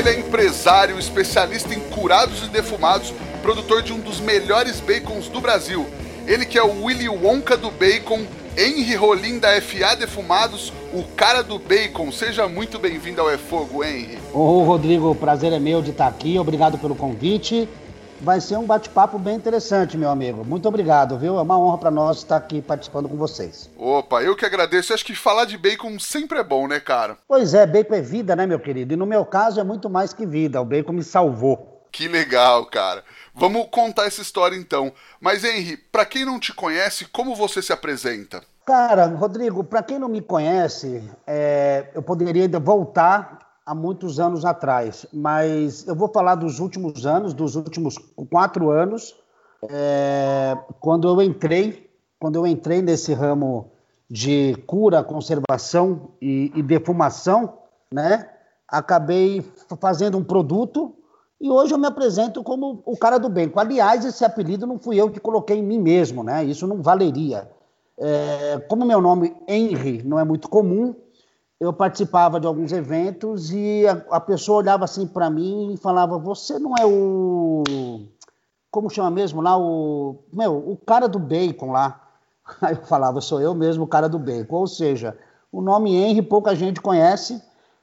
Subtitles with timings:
[0.00, 3.12] Ele é empresário, especialista em curados e defumados,
[3.42, 5.86] produtor de um dos melhores bacons do Brasil.
[6.26, 8.22] Ele que é o Willy Wonka do bacon,
[8.56, 12.10] Henry Rolim da FA Defumados, o cara do bacon.
[12.10, 14.18] Seja muito bem-vindo ao É Fogo, Henry.
[14.32, 16.38] Ô, Rodrigo, o prazer é meu de estar aqui.
[16.38, 17.68] Obrigado pelo convite.
[18.22, 20.44] Vai ser um bate-papo bem interessante, meu amigo.
[20.44, 21.38] Muito obrigado, viu?
[21.38, 23.70] É uma honra para nós estar aqui participando com vocês.
[23.78, 24.92] Opa, eu que agradeço.
[24.92, 27.16] Acho que falar de bacon sempre é bom, né, cara?
[27.26, 28.92] Pois é, bacon é vida, né, meu querido?
[28.92, 30.60] E no meu caso é muito mais que vida.
[30.60, 31.88] O bacon me salvou.
[31.90, 33.02] Que legal, cara.
[33.34, 34.92] Vamos contar essa história então.
[35.18, 38.42] Mas, Henry, para quem não te conhece, como você se apresenta?
[38.66, 45.06] Cara, Rodrigo, para quem não me conhece, é, eu poderia voltar há muitos anos atrás,
[45.12, 47.96] mas eu vou falar dos últimos anos, dos últimos
[48.28, 49.14] quatro anos,
[49.70, 53.70] é, quando eu entrei, quando eu entrei nesse ramo
[54.10, 57.58] de cura, conservação e, e defumação,
[57.94, 58.28] né?
[58.66, 59.40] Acabei
[59.80, 60.92] fazendo um produto
[61.40, 63.52] e hoje eu me apresento como o cara do bem.
[63.54, 66.42] Aliás, esse apelido não fui eu que coloquei em mim mesmo, né?
[66.42, 67.48] Isso não valeria.
[67.96, 70.92] É, como meu nome Henry não é muito comum,
[71.60, 76.18] eu participava de alguns eventos e a, a pessoa olhava assim para mim e falava:
[76.18, 77.62] Você não é o.
[78.70, 79.58] Como chama mesmo lá?
[79.58, 80.24] O.
[80.32, 82.00] Meu, o cara do bacon lá.
[82.62, 84.56] Aí eu falava: Sou eu mesmo, o cara do bacon.
[84.56, 85.16] Ou seja,
[85.52, 87.34] o nome Henry pouca gente conhece.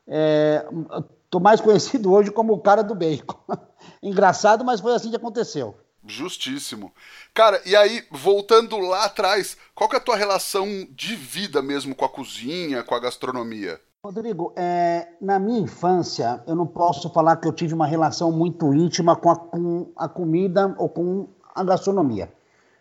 [0.08, 3.38] Estou é, mais conhecido hoje como o cara do bacon.
[4.02, 5.76] Engraçado, mas foi assim que aconteceu.
[6.08, 6.92] Justíssimo.
[7.34, 11.94] Cara, e aí, voltando lá atrás, qual que é a tua relação de vida mesmo
[11.94, 13.80] com a cozinha, com a gastronomia?
[14.04, 18.74] Rodrigo, é, na minha infância, eu não posso falar que eu tive uma relação muito
[18.74, 22.32] íntima com a, com a comida ou com a gastronomia.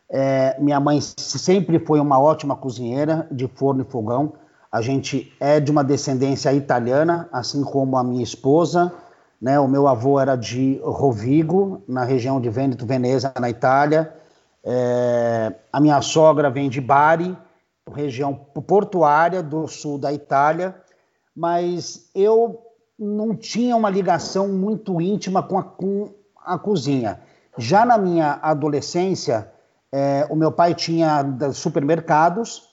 [0.08, 4.34] É, minha mãe sempre foi uma ótima cozinheira de forno e fogão.
[4.70, 8.92] A gente é de uma descendência italiana, assim como a minha esposa.
[9.40, 9.58] Né?
[9.60, 14.12] O meu avô era de Rovigo, na região de Vêneto, Veneza, na Itália.
[14.64, 17.36] É, a minha sogra vem de Bari,
[17.92, 20.74] região portuária do sul da Itália,
[21.34, 22.62] mas eu
[22.98, 26.14] não tinha uma ligação muito íntima com a, com
[26.44, 27.20] a cozinha.
[27.58, 29.50] Já na minha adolescência,
[29.92, 32.68] é, o meu pai tinha supermercados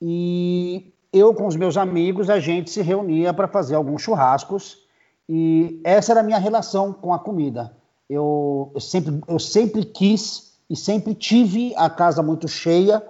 [0.00, 4.83] e eu com os meus amigos a gente se reunia para fazer alguns churrascos
[5.28, 7.74] e essa era a minha relação com a comida.
[8.08, 13.02] Eu, eu, sempre, eu sempre quis e sempre tive a casa muito cheia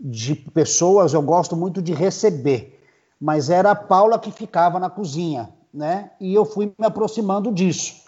[0.00, 1.14] de pessoas.
[1.14, 2.80] Eu gosto muito de receber,
[3.20, 6.10] mas era a Paula que ficava na cozinha, né?
[6.20, 8.02] E eu fui me aproximando disso.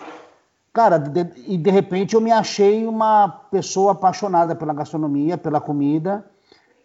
[0.73, 6.25] Cara, de, e de repente eu me achei uma pessoa apaixonada pela gastronomia, pela comida.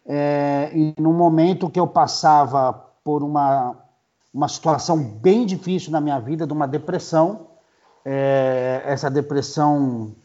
[0.06, 2.72] É, e no momento que eu passava
[3.04, 3.76] por uma
[4.40, 7.48] uma situação bem difícil na minha vida, de uma depressão.
[8.06, 10.16] É, essa depressão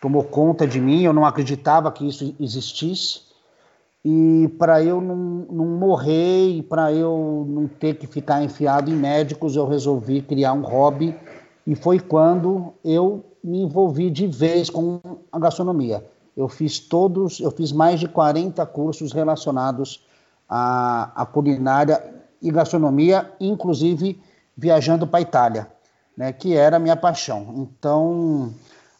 [0.00, 3.22] tomou conta de mim, eu não acreditava que isso existisse.
[4.04, 5.16] E para eu não,
[5.50, 10.52] não morrer e para eu não ter que ficar enfiado em médicos, eu resolvi criar
[10.52, 11.16] um hobby.
[11.66, 15.00] E foi quando eu me envolvi de vez com
[15.32, 16.06] a gastronomia.
[16.36, 20.06] Eu fiz todos, eu fiz mais de 40 cursos relacionados
[20.48, 24.20] à, à culinária e gastronomia, inclusive
[24.56, 25.68] viajando para a Itália,
[26.16, 27.54] né, que era a minha paixão.
[27.56, 28.52] Então,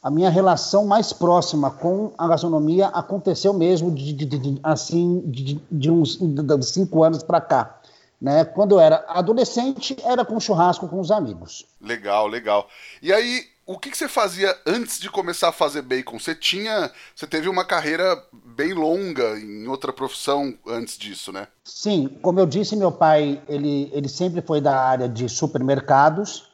[0.03, 5.61] a minha relação mais próxima com a gastronomia aconteceu mesmo de, de, de assim de,
[5.71, 6.19] de, uns
[6.63, 7.81] cinco anos para cá.
[8.21, 8.45] Né?
[8.45, 11.67] Quando eu era adolescente, era com churrasco com os amigos.
[11.81, 12.69] Legal, legal.
[13.03, 16.19] E aí, o que, que, você fazia antes de começar a fazer bacon?
[16.19, 21.49] Você tinha, você teve uma carreira bem longa em outra profissão antes disso, né?
[21.63, 26.49] Sim, como eu disse, meu pai, ele, ele sempre foi da área de supermercados,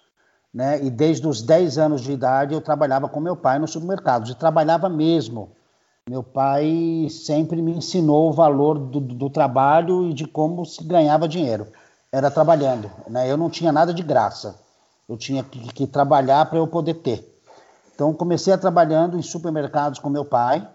[0.52, 0.84] né?
[0.84, 4.34] E desde os 10 anos de idade eu trabalhava com meu pai nos supermercados, e
[4.34, 5.52] trabalhava mesmo.
[6.10, 11.28] Meu pai sempre me ensinou o valor do, do trabalho e de como se ganhava
[11.28, 11.68] dinheiro.
[12.10, 13.30] Era trabalhando, né?
[13.30, 14.63] Eu não tinha nada de graça.
[15.08, 17.34] Eu tinha que, que trabalhar para eu poder ter.
[17.94, 20.68] Então, comecei a trabalhando em supermercados com meu pai,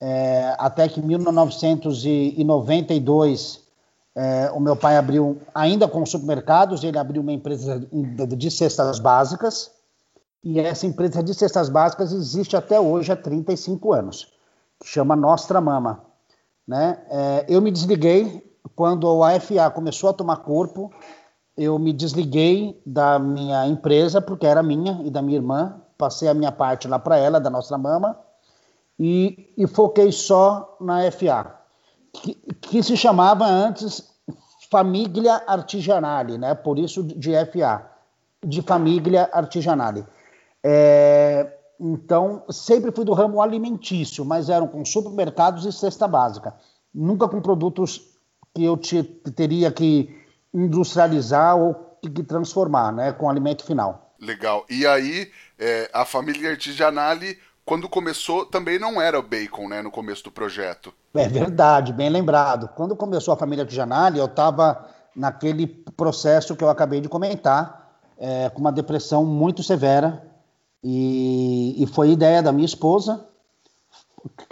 [0.00, 3.62] é, até que em 1992
[4.14, 7.80] é, o meu pai abriu, ainda com supermercados, ele abriu uma empresa
[8.36, 9.70] de cestas básicas.
[10.42, 14.28] E essa empresa de cestas básicas existe até hoje há 35 anos,
[14.80, 16.04] que chama Nostra Mama.
[16.66, 16.98] Né?
[17.10, 18.42] É, eu me desliguei
[18.76, 20.92] quando a FA começou a tomar corpo,
[21.56, 26.34] eu me desliguei da minha empresa, porque era minha e da minha irmã, passei a
[26.34, 28.18] minha parte lá para ela, da Nostra Mama,
[28.98, 31.58] e, e, foquei só na FA,
[32.12, 34.14] que, que se chamava antes
[34.70, 36.54] Família Artigianale, né?
[36.54, 37.90] por isso de FA,
[38.44, 40.04] de Família Artigianale.
[40.62, 46.54] É, então, sempre fui do ramo alimentício, mas eram com supermercados e cesta básica.
[46.92, 48.00] Nunca com produtos
[48.54, 50.23] que eu te, teria que
[50.54, 51.74] industrializar ou
[52.28, 54.14] transformar, né, com alimento final.
[54.20, 54.64] Legal.
[54.70, 59.90] E aí, é, a família Artigianale, quando começou, também não era o bacon, né, no
[59.90, 60.92] começo do projeto.
[61.14, 62.68] É verdade, bem lembrado.
[62.76, 64.86] Quando começou a família Artigianale, eu estava
[65.16, 70.24] naquele processo que eu acabei de comentar, é, com uma depressão muito severa,
[70.82, 73.26] e, e foi ideia da minha esposa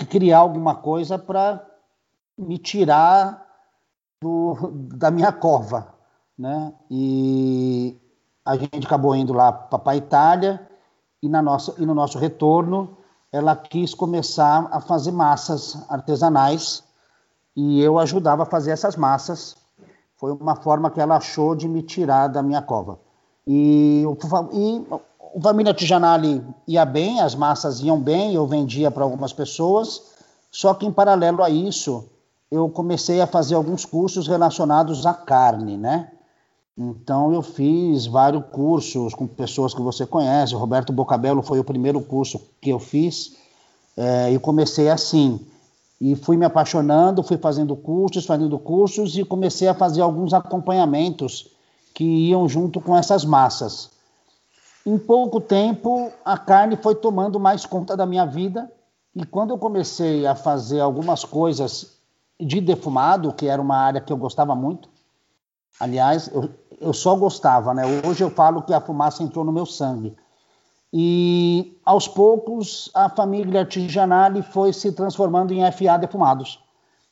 [0.09, 1.65] criar alguma coisa para
[2.37, 3.47] me tirar
[4.21, 5.92] do, da minha cova,
[6.39, 6.73] né?
[6.91, 7.97] E
[8.45, 10.61] a gente acabou indo lá para a Itália
[11.23, 12.97] e, na nossa, e no nosso retorno
[13.31, 16.83] ela quis começar a fazer massas artesanais
[17.57, 19.57] e eu ajudava a fazer essas massas.
[20.17, 22.99] Foi uma forma que ela achou de me tirar da minha cova.
[23.47, 24.05] E,
[24.53, 24.87] e
[25.35, 30.13] o Família Tijanali ia bem, as massas iam bem, eu vendia para algumas pessoas,
[30.51, 32.09] só que em paralelo a isso,
[32.51, 36.13] eu comecei a fazer alguns cursos relacionados à carne, né?
[36.77, 40.55] Então eu fiz vários cursos com pessoas que você conhece.
[40.55, 43.37] O Roberto Bocabello foi o primeiro curso que eu fiz
[43.97, 45.41] é, e comecei assim.
[46.01, 51.49] E fui me apaixonando, fui fazendo cursos, fazendo cursos e comecei a fazer alguns acompanhamentos
[51.95, 53.91] que iam junto com essas massas.
[54.85, 58.71] Em pouco tempo, a carne foi tomando mais conta da minha vida.
[59.15, 61.99] E quando eu comecei a fazer algumas coisas
[62.41, 64.89] de defumado, que era uma área que eu gostava muito,
[65.79, 66.51] aliás, eu,
[66.83, 67.83] eu só gostava, né?
[68.07, 70.15] Hoje eu falo que a fumaça entrou no meu sangue.
[70.93, 76.63] E aos poucos a família Artigianale foi se transformando em FA defumados.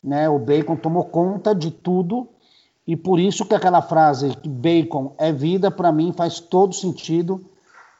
[0.03, 0.29] Né?
[0.29, 2.29] O bacon tomou conta de tudo
[2.87, 7.41] e por isso que aquela frase que bacon é vida para mim faz todo sentido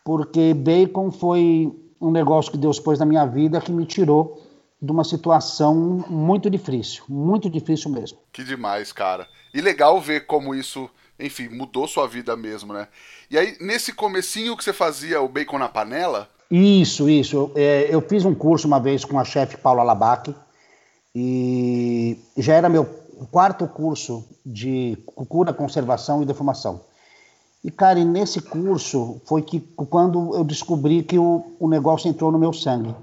[0.05, 4.43] porque bacon foi um negócio que Deus pôs na minha vida que me tirou
[4.81, 5.75] de uma situação
[6.09, 8.19] muito difícil, muito difícil mesmo.
[8.33, 9.29] Que demais, cara.
[9.53, 10.89] E legal ver como isso,
[11.21, 12.89] enfim, mudou sua vida mesmo, né?
[13.31, 16.29] E aí, nesse comecinho que você fazia o bacon na panela?
[16.51, 17.37] Isso, isso.
[17.37, 20.35] Eu, é, fiz um curso uma vez com a chefe Paula Labac
[21.15, 22.85] e já era meu
[23.31, 26.81] quarto curso de cura, conservação e defumação.
[27.63, 32.33] E, cara, e nesse curso foi que quando eu descobri que o, o negócio entrou
[32.33, 32.95] no meu sangue.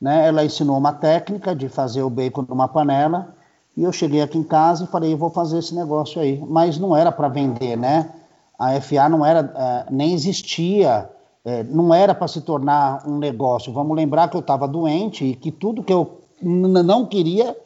[0.00, 0.26] Né?
[0.26, 3.33] Ela ensinou uma técnica de fazer o bacon numa panela
[3.76, 6.42] e eu cheguei aqui em casa e falei, eu vou fazer esse negócio aí.
[6.46, 8.10] Mas não era para vender, né?
[8.58, 11.10] A FA não era, é, nem existia,
[11.44, 13.72] é, não era para se tornar um negócio.
[13.72, 17.56] Vamos lembrar que eu estava doente e que tudo que eu não queria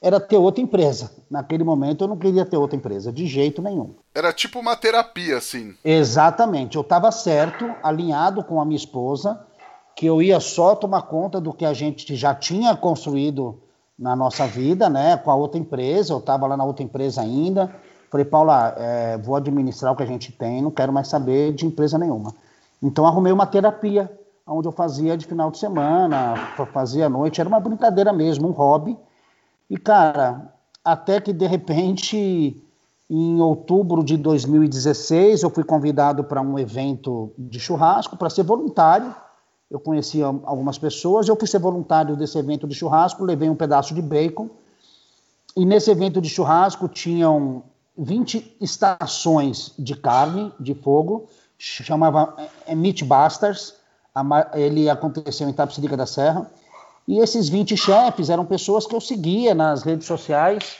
[0.00, 1.10] era ter outra empresa.
[1.28, 3.94] Naquele momento eu não queria ter outra empresa, de jeito nenhum.
[4.14, 5.74] Era tipo uma terapia, assim.
[5.84, 6.76] Exatamente.
[6.76, 9.44] Eu estava certo, alinhado com a minha esposa,
[9.96, 13.60] que eu ia só tomar conta do que a gente já tinha construído
[13.98, 15.16] na nossa vida, né?
[15.16, 16.12] Com a outra empresa.
[16.12, 17.70] Eu estava lá na outra empresa ainda.
[18.10, 21.66] Falei, Paula, é, vou administrar o que a gente tem, não quero mais saber de
[21.66, 22.34] empresa nenhuma.
[22.82, 24.10] Então arrumei uma terapia,
[24.46, 26.34] onde eu fazia de final de semana,
[26.72, 28.96] fazia à noite, era uma brincadeira mesmo, um hobby
[29.70, 30.50] e, cara,
[30.84, 32.62] até que de repente,
[33.10, 39.14] em outubro de 2016, eu fui convidado para um evento de churrasco para ser voluntário.
[39.70, 43.94] Eu conhecia algumas pessoas, eu fui ser voluntário desse evento de churrasco, levei um pedaço
[43.94, 44.48] de bacon.
[45.56, 47.62] E nesse evento de churrasco tinham
[47.96, 52.34] 20 estações de carne de fogo, chamava
[52.66, 53.74] é, Meat Busters.
[54.54, 56.50] Ele aconteceu em Tapsirica da Serra.
[57.06, 60.76] E esses 20 chefes eram pessoas que eu seguia nas redes sociais,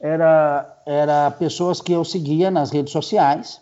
[0.00, 3.60] era, era pessoas que eu seguia nas redes sociais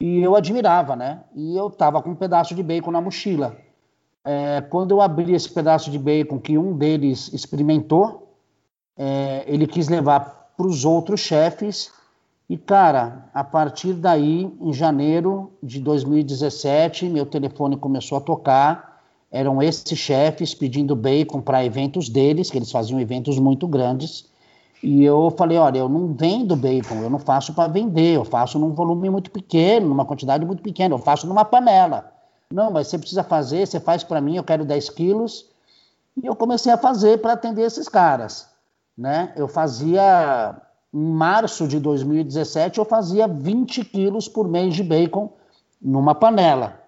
[0.00, 1.24] e eu admirava, né?
[1.34, 3.56] E eu tava com um pedaço de bacon na mochila.
[4.24, 8.36] É, quando eu abri esse pedaço de bacon que um deles experimentou,
[8.96, 11.92] é, ele quis levar para os outros chefes
[12.48, 18.94] e, cara, a partir daí, em janeiro de 2017, meu telefone começou a tocar
[19.34, 24.26] eram esses chefes pedindo bacon para eventos deles, que eles faziam eventos muito grandes.
[24.80, 28.60] E eu falei, olha, eu não vendo bacon, eu não faço para vender, eu faço
[28.60, 32.13] num volume muito pequeno, numa quantidade muito pequena, eu faço numa panela.
[32.52, 35.48] Não, mas você precisa fazer, você faz para mim, eu quero 10 quilos.
[36.16, 38.48] E eu comecei a fazer para atender esses caras.
[38.96, 39.32] Né?
[39.36, 40.56] Eu fazia,
[40.92, 45.32] em março de 2017, eu fazia 20 quilos por mês de bacon
[45.82, 46.80] numa panela.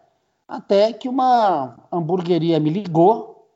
[0.47, 3.49] Até que uma hamburgueria me ligou,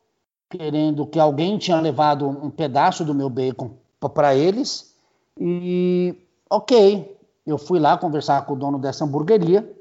[0.50, 3.70] querendo que alguém tinha levado um pedaço do meu bacon
[4.12, 4.96] para eles.
[5.38, 6.16] E,
[6.50, 7.16] ok,
[7.46, 9.79] eu fui lá conversar com o dono dessa hamburgueria.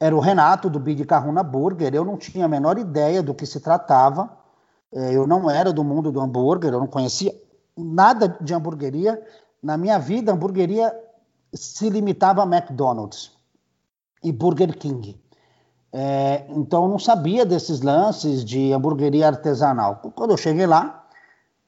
[0.00, 1.94] Era o Renato, do Big Carruna Burger.
[1.94, 4.30] Eu não tinha a menor ideia do que se tratava.
[4.90, 7.34] É, eu não era do mundo do hambúrguer, eu não conhecia
[7.76, 9.22] nada de hamburgueria.
[9.62, 10.90] Na minha vida, hamburgueria
[11.52, 13.30] se limitava a McDonald's
[14.24, 15.20] e Burger King.
[15.92, 19.96] É, então eu não sabia desses lances de hamburgueria artesanal.
[20.14, 21.04] Quando eu cheguei lá,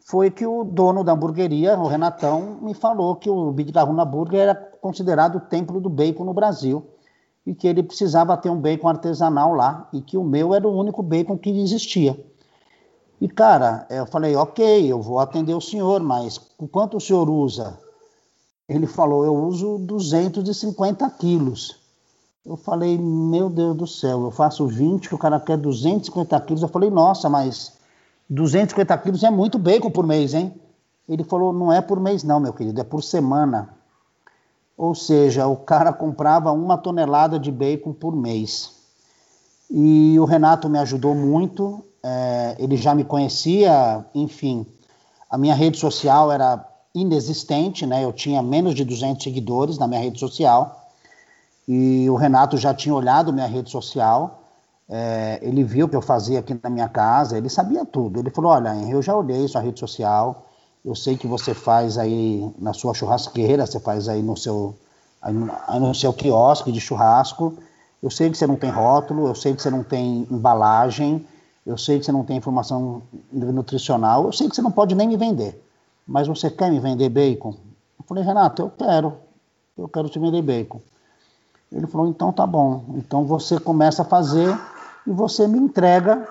[0.06, 4.40] foi que o dono da hamburgueria, o Renatão, me falou que o Big Carruna Burger
[4.40, 6.88] era considerado o templo do bacon no Brasil
[7.46, 10.76] e que ele precisava ter um bacon artesanal lá e que o meu era o
[10.76, 12.18] único bacon que existia.
[13.20, 16.38] E, cara, eu falei, ok, eu vou atender o senhor, mas
[16.70, 17.78] quanto o senhor usa?
[18.68, 21.76] Ele falou, eu uso 250 quilos.
[22.44, 26.62] Eu falei, meu Deus do céu, eu faço 20, o cara quer 250 quilos.
[26.62, 27.72] Eu falei, nossa, mas
[28.28, 30.52] 250 quilos é muito bacon por mês, hein?
[31.08, 33.68] Ele falou, não é por mês não, meu querido, é por semana.
[34.82, 38.72] Ou seja, o cara comprava uma tonelada de bacon por mês.
[39.70, 44.66] E o Renato me ajudou muito, é, ele já me conhecia, enfim.
[45.30, 48.02] A minha rede social era inexistente, né?
[48.02, 50.90] Eu tinha menos de 200 seguidores na minha rede social.
[51.68, 54.42] E o Renato já tinha olhado minha rede social.
[54.88, 58.18] É, ele viu o que eu fazia aqui na minha casa, ele sabia tudo.
[58.18, 60.44] Ele falou: Olha, eu já olhei sua rede social,
[60.84, 64.74] eu sei que você faz aí na sua churrasqueira, você faz aí no seu,
[65.20, 67.54] aí no, seu quiosque de churrasco.
[68.02, 71.24] Eu sei que você não tem rótulo, eu sei que você não tem embalagem,
[71.64, 75.06] eu sei que você não tem informação nutricional, eu sei que você não pode nem
[75.06, 75.62] me vender,
[76.04, 77.54] mas você quer me vender bacon?
[77.96, 79.16] Eu falei, Renato, eu quero,
[79.78, 80.80] eu quero te vender bacon.
[81.70, 84.58] Ele falou, então tá bom, então você começa a fazer
[85.06, 86.28] e você me entrega,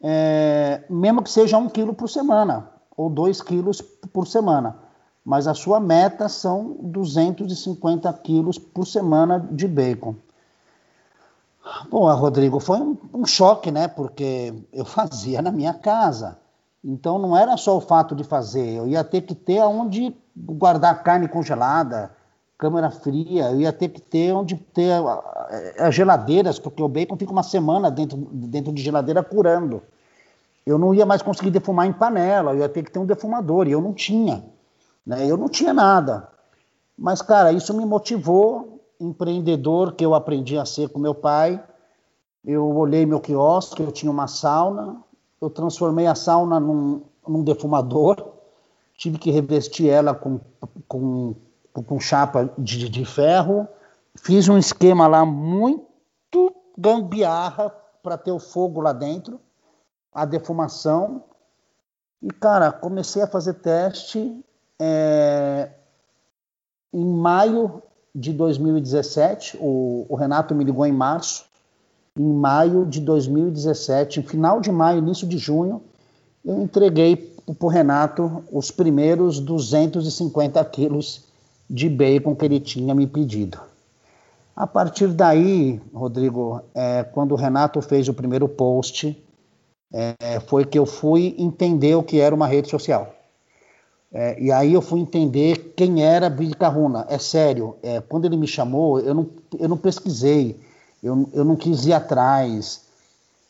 [0.00, 2.68] é, mesmo que seja um quilo por semana,
[3.00, 4.76] ou dois quilos por semana,
[5.24, 10.14] mas a sua meta são 250 quilos por semana de bacon.
[11.90, 13.88] Bom, Rodrigo, foi um, um, choque, né?
[13.88, 16.36] Porque eu fazia na minha casa.
[16.84, 21.02] Então não era só o fato de fazer, eu ia ter que ter onde guardar
[21.02, 22.10] carne congelada,
[22.56, 24.92] câmara fria, eu ia ter que ter onde ter
[25.78, 29.82] as geladeiras, porque o bacon fica uma semana dentro, dentro de geladeira curando.
[30.66, 33.66] Eu não ia mais conseguir defumar em panela, eu ia ter que ter um defumador,
[33.66, 34.44] e eu não tinha.
[35.06, 35.26] Né?
[35.26, 36.28] Eu não tinha nada.
[36.96, 41.62] Mas, cara, isso me motivou empreendedor que eu aprendi a ser com meu pai.
[42.44, 45.02] Eu olhei meu quiosque, eu tinha uma sauna,
[45.40, 48.32] eu transformei a sauna num, num defumador,
[48.96, 50.40] tive que revestir ela com,
[50.86, 51.34] com,
[51.72, 53.66] com chapa de, de ferro,
[54.16, 59.40] fiz um esquema lá muito gambiarra para ter o fogo lá dentro,
[60.12, 61.24] a defumação.
[62.22, 64.44] E, cara, comecei a fazer teste.
[64.78, 65.70] É,
[66.92, 67.82] em maio
[68.14, 71.44] de 2017, o, o Renato me ligou em março,
[72.18, 75.82] em maio de 2017, final de maio, início de junho,
[76.44, 81.24] eu entreguei para o Renato os primeiros 250 quilos
[81.68, 83.60] de bacon que ele tinha me pedido.
[84.56, 89.16] A partir daí, Rodrigo, é, quando o Renato fez o primeiro post,
[89.92, 93.14] é, foi que eu fui entender o que era uma rede social.
[94.12, 97.06] É, e aí eu fui entender quem era Billy Carruna.
[97.08, 99.28] É sério, é, quando ele me chamou, eu não,
[99.58, 100.58] eu não pesquisei,
[101.02, 102.84] eu, eu não quis ir atrás.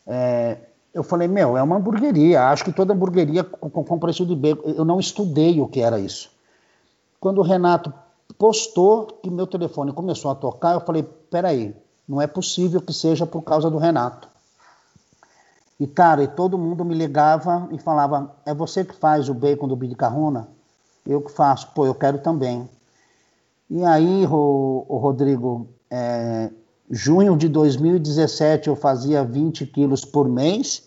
[0.05, 0.57] É,
[0.93, 2.49] eu falei, meu, é uma hamburgueria.
[2.49, 4.69] Acho que toda hamburgueria com, com preço de bacon.
[4.69, 6.29] Eu não estudei o que era isso.
[7.19, 7.93] Quando o Renato
[8.37, 11.75] postou que meu telefone começou a tocar, eu falei, peraí,
[12.07, 14.30] não é possível que seja por causa do Renato.
[15.81, 19.67] E, cara, e todo mundo me ligava e falava: é você que faz o bacon
[19.67, 20.47] do Big Carruna?
[21.03, 21.69] Eu que faço.
[21.73, 22.69] Pô, eu quero também.
[23.67, 26.51] E aí, o, o Rodrigo, é,
[26.87, 30.83] junho de 2017 eu fazia 20 quilos por mês,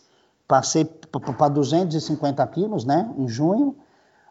[0.46, 3.74] passei para 250 quilos, né, em junho.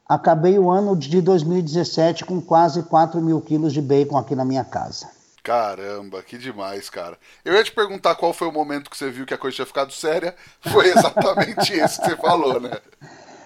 [0.07, 4.63] Acabei o ano de 2017 com quase 4 mil quilos de bacon aqui na minha
[4.63, 5.07] casa.
[5.43, 7.17] Caramba, que demais, cara.
[7.43, 9.65] Eu ia te perguntar qual foi o momento que você viu que a coisa tinha
[9.65, 10.33] ficado séria.
[10.61, 12.71] Foi exatamente isso que você falou, né?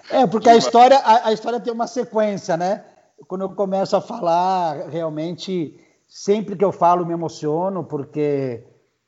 [0.08, 2.84] É, porque a história, a, a, história tem uma sequência, né?
[3.26, 5.74] Quando eu começo a falar, realmente,
[6.06, 8.62] sempre que eu falo, me emociono, porque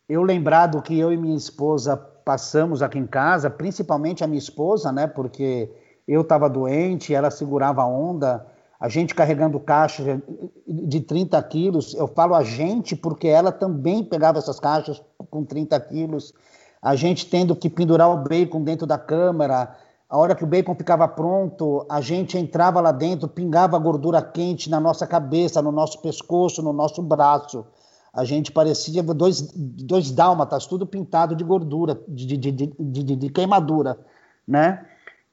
[0.09, 4.91] eu lembrado que eu e minha esposa passamos aqui em casa, principalmente a minha esposa,
[4.91, 5.07] né?
[5.07, 5.71] Porque
[6.09, 8.45] eu estava doente, ela segurava a onda,
[8.81, 10.23] a gente carregando caixa
[10.67, 11.95] de 30 quilos.
[11.95, 16.33] Eu falo a gente porque ela também pegava essas caixas com 30 quilos.
[16.81, 19.77] A gente tendo que pendurar o bacon dentro da câmara.
[20.09, 24.71] A hora que o bacon ficava pronto, a gente entrava lá dentro, pingava gordura quente
[24.71, 27.67] na nossa cabeça, no nosso pescoço, no nosso braço
[28.13, 33.99] a gente parecia dois, dois dálmatas, tudo pintado de gordura, de, de, de, de, queimadura,
[34.47, 34.85] né?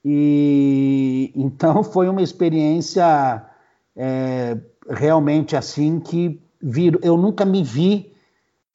[0.10, 3.46] E então foi uma experiência
[3.94, 4.58] é,
[4.90, 8.14] realmente assim que vir, eu nunca me vi,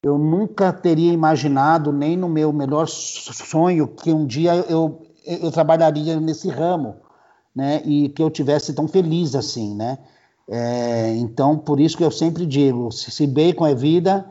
[0.03, 6.19] eu nunca teria imaginado, nem no meu melhor sonho, que um dia eu, eu trabalharia
[6.19, 6.97] nesse ramo,
[7.55, 7.81] né?
[7.83, 9.97] E que eu tivesse tão feliz assim, né?
[10.47, 14.23] É, então, por isso que eu sempre digo: se bacon é vida,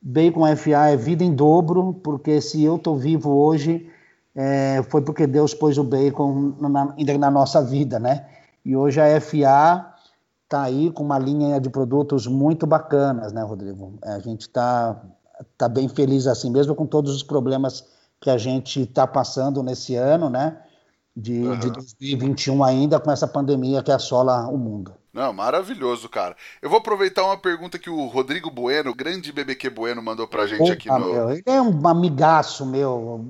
[0.00, 3.90] bacon FA é vida em dobro, porque se eu estou vivo hoje,
[4.34, 8.26] é, foi porque Deus pôs o bacon na, na, nossa vida, né?
[8.64, 9.94] E hoje a FA
[10.44, 13.98] está aí com uma linha de produtos muito bacanas, né, Rodrigo?
[14.02, 15.00] É, a gente está
[15.56, 17.84] tá bem feliz assim, mesmo com todos os problemas
[18.20, 20.58] que a gente está passando nesse ano, né?
[21.16, 21.58] De, uhum.
[21.58, 24.94] de 2021 ainda, com essa pandemia que assola o mundo.
[25.12, 26.34] Não, maravilhoso, cara.
[26.60, 30.44] Eu vou aproveitar uma pergunta que o Rodrigo Bueno, o grande BBQ Bueno, mandou pra
[30.44, 30.98] gente Opa, aqui no.
[30.98, 33.28] Meu, ele é um amigaço meu.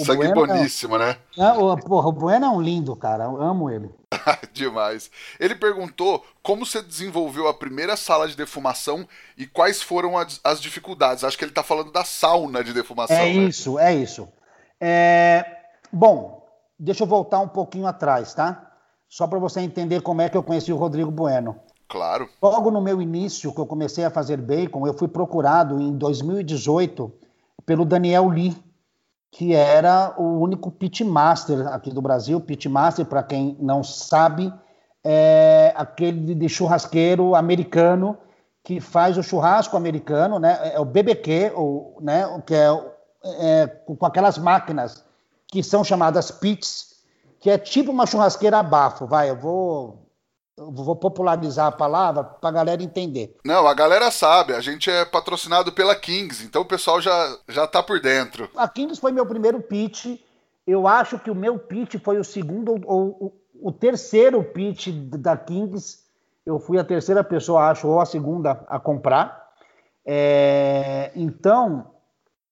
[0.00, 0.98] O Sangue bueno boníssimo, é...
[0.98, 1.16] né?
[1.36, 3.24] É, o, porra, o Bueno é um lindo, cara.
[3.24, 3.90] Eu amo ele.
[4.52, 5.10] Demais.
[5.38, 10.60] Ele perguntou como você desenvolveu a primeira sala de defumação e quais foram as, as
[10.60, 11.24] dificuldades.
[11.24, 13.16] Acho que ele tá falando da sauna de defumação.
[13.16, 13.28] É né?
[13.28, 14.28] isso, é isso.
[14.80, 15.44] É...
[15.92, 16.46] Bom,
[16.78, 18.70] deixa eu voltar um pouquinho atrás, tá?
[19.08, 21.56] Só para você entender como é que eu conheci o Rodrigo Bueno.
[21.88, 22.28] Claro.
[22.40, 27.12] Logo no meu início, que eu comecei a fazer bacon, eu fui procurado em 2018
[27.66, 28.56] pelo Daniel Lee,
[29.30, 32.40] que era o único pitmaster aqui do Brasil.
[32.40, 34.52] Pitmaster, para quem não sabe,
[35.04, 38.18] é aquele de churrasqueiro americano
[38.62, 40.72] que faz o churrasco americano, né?
[40.74, 42.24] É o BBQ, ou, né?
[42.46, 42.68] Que é,
[43.24, 45.04] é com aquelas máquinas
[45.46, 46.96] que são chamadas pits,
[47.40, 50.09] que é tipo uma churrasqueira a bafo, vai, eu vou
[50.56, 53.36] vou popularizar a palavra para a galera entender.
[53.44, 57.66] Não, a galera sabe, a gente é patrocinado pela Kings, então o pessoal já já
[57.66, 58.48] tá por dentro.
[58.56, 60.20] A Kings foi meu primeiro pitch.
[60.66, 65.36] Eu acho que o meu pitch foi o segundo ou o, o terceiro pitch da
[65.36, 65.98] Kings.
[66.44, 69.48] Eu fui a terceira pessoa, acho, ou a segunda a comprar.
[70.04, 71.90] É, então,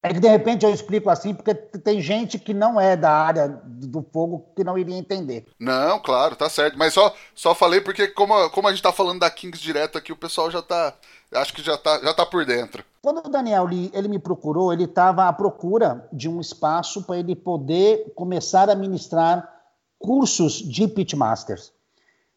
[0.00, 3.48] é que de repente eu explico assim, porque tem gente que não é da área
[3.64, 5.46] do fogo que não iria entender.
[5.58, 6.78] Não, claro, tá certo.
[6.78, 10.12] Mas só, só falei porque, como, como a gente tá falando da Kings direto aqui,
[10.12, 10.94] o pessoal já tá.
[11.32, 12.84] Acho que já tá, já tá por dentro.
[13.02, 17.34] Quando o Daniel ele me procurou, ele estava à procura de um espaço para ele
[17.34, 19.52] poder começar a ministrar
[19.98, 21.72] cursos de pitmasters.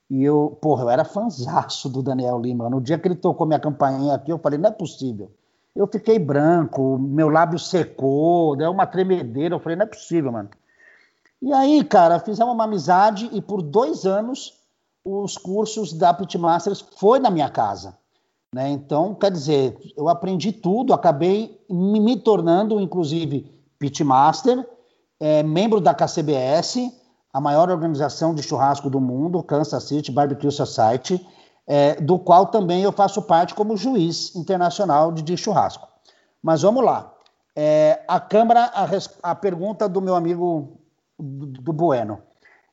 [0.09, 2.69] E eu, porra, eu era fanzaço do Daniel Lima.
[2.69, 5.31] No dia que ele tocou minha campainha aqui, eu falei, não é possível
[5.75, 9.55] eu fiquei branco, meu lábio secou, deu uma tremedeira.
[9.55, 10.49] Eu falei, não é possível, mano.
[11.41, 14.59] E aí, cara, fizemos uma amizade e por dois anos
[15.03, 17.97] os cursos da Pitmasters foi na minha casa.
[18.53, 18.69] Né?
[18.69, 24.67] Então, quer dizer, eu aprendi tudo, acabei me tornando, inclusive, Pitmaster,
[25.19, 26.91] é, membro da KCBS,
[27.33, 31.25] a maior organização de churrasco do mundo, Kansas City Barbecue Society
[31.67, 35.87] é, do qual também eu faço parte como juiz internacional de, de churrasco.
[36.41, 37.13] Mas vamos lá.
[37.55, 38.87] É, a Câmara, a,
[39.31, 40.79] a, pergunta do meu amigo
[41.19, 42.21] do, do Bueno.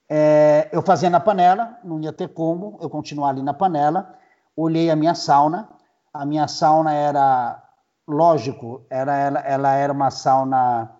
[0.08, 4.14] É, eu fazia na panela, não ia ter como eu continuar ali na panela.
[4.56, 5.68] Olhei a minha sauna.
[6.12, 7.62] A minha sauna era,
[8.06, 10.90] lógico, era, ela, ela era uma sauna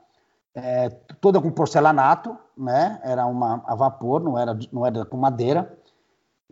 [0.55, 3.01] é, toda com porcelanato, né?
[3.03, 5.78] Era uma a vapor, não era, não era com madeira.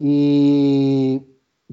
[0.01, 1.23] E,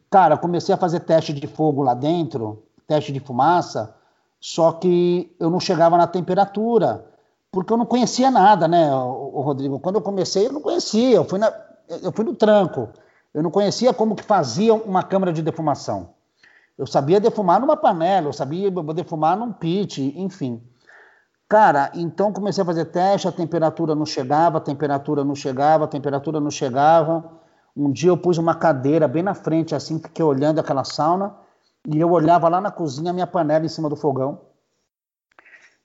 [0.10, 3.96] cara, comecei a fazer teste de fogo lá dentro, teste de fumaça,
[4.40, 7.06] só que eu não chegava na temperatura,
[7.52, 9.80] porque eu não conhecia nada, né, o, Rodrigo?
[9.80, 11.54] Quando eu comecei, eu não conhecia, eu fui, na,
[12.02, 12.90] eu fui no tranco.
[13.34, 16.10] Eu não conhecia como que fazia uma câmara de defumação.
[16.78, 20.62] Eu sabia defumar numa panela, eu sabia defumar num pit, enfim.
[21.48, 25.88] Cara, então comecei a fazer teste, a temperatura não chegava, a temperatura não chegava, a
[25.88, 27.43] temperatura não chegava.
[27.76, 31.36] Um dia eu pus uma cadeira bem na frente, assim, fiquei olhando aquela sauna,
[31.88, 34.42] e eu olhava lá na cozinha a minha panela em cima do fogão.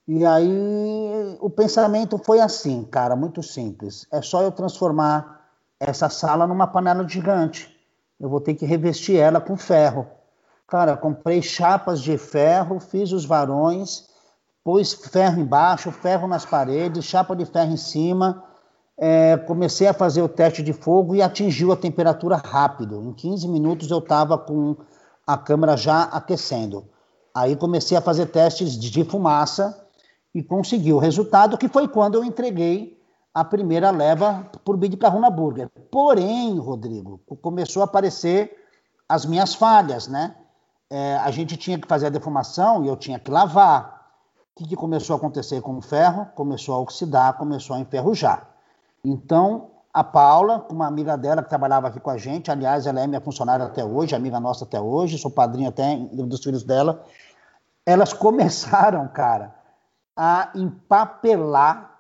[0.07, 4.07] E aí o pensamento foi assim, cara, muito simples.
[4.11, 5.47] É só eu transformar
[5.79, 7.75] essa sala numa panela gigante.
[8.19, 10.07] Eu vou ter que revestir ela com ferro.
[10.67, 14.09] Cara, comprei chapas de ferro, fiz os varões,
[14.65, 18.45] pus ferro embaixo, ferro nas paredes, chapa de ferro em cima,
[18.99, 23.01] é, comecei a fazer o teste de fogo e atingiu a temperatura rápido.
[23.01, 24.77] Em 15 minutos eu estava com
[25.25, 26.85] a câmera já aquecendo.
[27.33, 29.87] Aí comecei a fazer testes de fumaça
[30.35, 32.99] e consegui o resultado, que foi quando eu entreguei
[33.33, 35.71] a primeira leva por Bid Carruna Burger.
[35.93, 38.51] Porém, Rodrigo, começou a aparecer
[39.09, 40.35] as minhas falhas, né?
[40.91, 44.09] É, a gente tinha que fazer a defumação e eu tinha que lavar.
[44.57, 46.27] O que, que começou a acontecer com o ferro?
[46.35, 48.58] Começou a oxidar, começou a enferrujar.
[49.09, 53.07] Então, a Paula, uma amiga dela que trabalhava aqui com a gente, aliás, ela é
[53.07, 57.03] minha funcionária até hoje, amiga nossa até hoje, sou padrinho até dos filhos dela,
[57.87, 59.55] elas começaram, cara,
[60.15, 61.99] a empapelar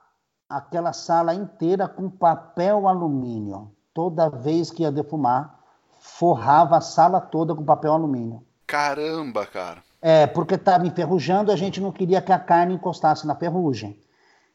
[0.48, 3.72] aquela sala inteira com papel alumínio.
[3.94, 5.58] Toda vez que ia defumar,
[5.98, 8.44] forrava a sala toda com papel alumínio.
[8.66, 9.82] Caramba, cara.
[10.00, 13.98] É, porque estava enferrujando, a gente não queria que a carne encostasse na ferrugem.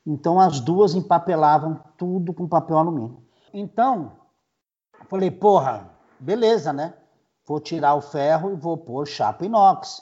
[0.06, 3.24] Então as duas empapelavam tudo com papel alumínio.
[3.54, 4.12] Então,
[5.10, 5.90] falei, porra,
[6.20, 6.94] beleza, né?
[7.46, 10.02] Vou tirar o ferro e vou pôr chapa inox.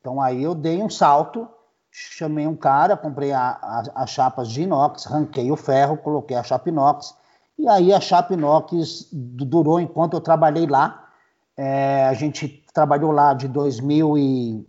[0.00, 1.48] Então aí eu dei um salto,
[1.90, 7.14] chamei um cara, comprei as chapas de inox, ranquei o ferro, coloquei a chapa inox.
[7.58, 11.08] E aí a chapa inox durou enquanto eu trabalhei lá.
[11.56, 14.66] É, a gente trabalhou lá de 2000 e,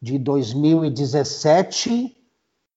[0.00, 2.15] de 2017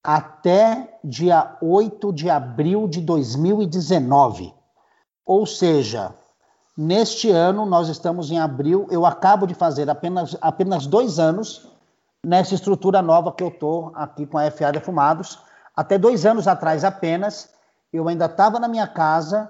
[0.04, 4.54] até dia 8 de abril de 2019.
[5.26, 6.14] Ou seja,
[6.78, 11.68] neste ano, nós estamos em abril, eu acabo de fazer apenas, apenas dois anos
[12.26, 15.40] nessa estrutura nova que eu estou aqui com a FA Defumados.
[15.76, 17.50] Até dois anos atrás apenas,
[17.92, 19.50] eu ainda estava na minha casa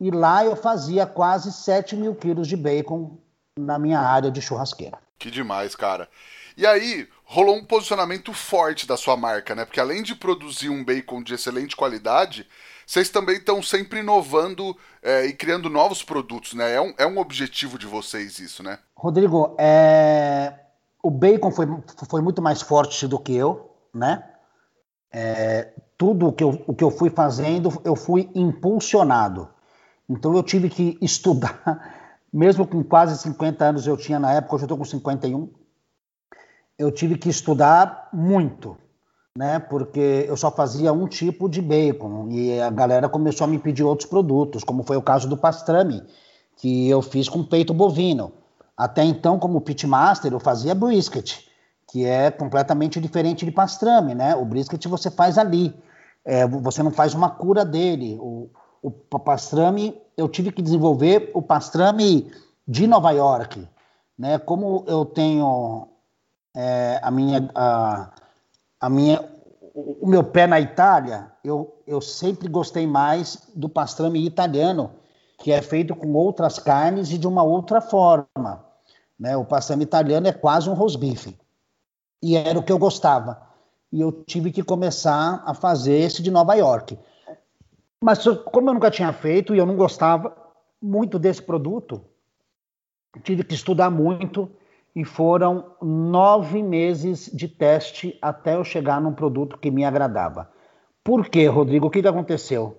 [0.00, 3.18] e lá eu fazia quase 7 mil quilos de bacon
[3.58, 4.98] na minha área de churrasqueira.
[5.18, 6.08] Que demais, cara.
[6.56, 9.64] E aí, rolou um posicionamento forte da sua marca, né?
[9.64, 12.44] Porque além de produzir um bacon de excelente qualidade,
[12.84, 16.74] vocês também estão sempre inovando é, e criando novos produtos, né?
[16.74, 18.80] É um, é um objetivo de vocês isso, né?
[18.96, 20.54] Rodrigo, é...
[21.00, 21.68] o bacon foi,
[22.08, 24.24] foi muito mais forte do que eu, né?
[25.12, 25.72] É...
[25.96, 29.48] tudo o que, eu, o que eu fui fazendo, eu fui impulsionado.
[30.08, 34.64] Então eu tive que estudar, mesmo com quase 50 anos eu tinha na época, hoje
[34.64, 35.59] eu estou com 51,
[36.80, 38.74] eu tive que estudar muito,
[39.36, 39.58] né?
[39.58, 43.84] Porque eu só fazia um tipo de bacon e a galera começou a me pedir
[43.84, 46.02] outros produtos, como foi o caso do pastrame,
[46.56, 48.32] que eu fiz com peito bovino.
[48.74, 51.46] Até então, como pitmaster, eu fazia brisket,
[51.86, 54.34] que é completamente diferente de pastrame, né?
[54.34, 55.74] O brisket você faz ali,
[56.24, 58.16] é, você não faz uma cura dele.
[58.18, 58.48] O,
[58.82, 62.32] o pastrame, eu tive que desenvolver o pastrame
[62.66, 63.68] de Nova York,
[64.18, 64.38] né?
[64.38, 65.90] Como eu tenho
[66.54, 68.10] é, a minha, a,
[68.80, 69.20] a minha,
[69.74, 74.92] o meu pé na Itália, eu, eu sempre gostei mais do pastrame italiano,
[75.38, 78.64] que é feito com outras carnes e de uma outra forma.
[79.18, 79.36] Né?
[79.36, 81.36] O pastrame italiano é quase um rosbife.
[82.22, 83.40] E era o que eu gostava.
[83.92, 86.98] E eu tive que começar a fazer esse de Nova York.
[88.02, 90.34] Mas como eu nunca tinha feito e eu não gostava
[90.80, 92.02] muito desse produto,
[93.22, 94.50] tive que estudar muito
[94.94, 100.50] e foram nove meses de teste até eu chegar num produto que me agradava.
[101.04, 101.86] Por quê, Rodrigo?
[101.86, 102.76] O que, que aconteceu?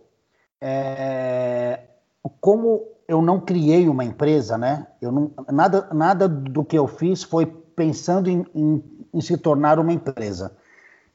[0.60, 1.80] É...
[2.39, 4.88] Como eu não criei uma empresa, né?
[5.02, 9.80] Eu não, nada, nada do que eu fiz foi pensando em, em, em se tornar
[9.80, 10.56] uma empresa.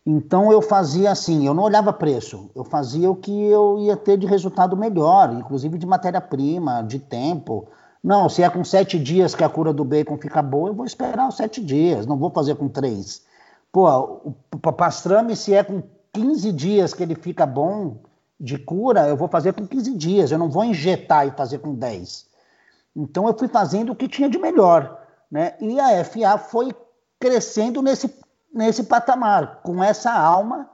[0.04, 4.16] Então eu fazia assim, eu não olhava preço, eu fazia o que eu ia ter
[4.16, 7.66] de resultado melhor, inclusive de matéria-prima, de tempo.
[8.06, 10.86] Não, se é com sete dias que a cura do bacon fica boa, eu vou
[10.86, 13.24] esperar os sete dias, não vou fazer com três.
[13.72, 13.84] Pô,
[14.24, 17.96] o pastrame, se é com 15 dias que ele fica bom
[18.38, 21.74] de cura, eu vou fazer com 15 dias, eu não vou injetar e fazer com
[21.74, 22.26] 10.
[22.94, 25.04] Então eu fui fazendo o que tinha de melhor.
[25.28, 25.56] Né?
[25.60, 26.72] E a FA foi
[27.18, 28.16] crescendo nesse,
[28.54, 30.70] nesse patamar, com essa alma,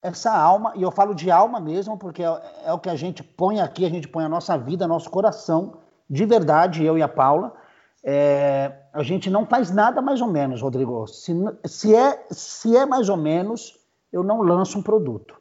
[0.00, 3.22] essa alma, e eu falo de alma mesmo, porque é, é o que a gente
[3.22, 7.08] põe aqui, a gente põe a nossa vida, nosso coração de verdade, eu e a
[7.08, 7.54] Paula,
[8.02, 11.06] é, a gente não faz nada mais ou menos, Rodrigo.
[11.06, 11.32] Se,
[11.64, 13.78] se, é, se é mais ou menos,
[14.12, 15.34] eu não lanço um produto.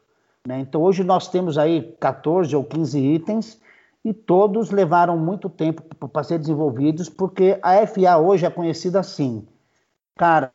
[0.48, 0.60] Né?
[0.60, 3.62] Então hoje nós temos aí 14 ou 15 itens
[4.04, 9.48] e todos levaram muito tempo para ser desenvolvidos, porque a FA hoje é conhecida assim,
[10.18, 10.52] cara,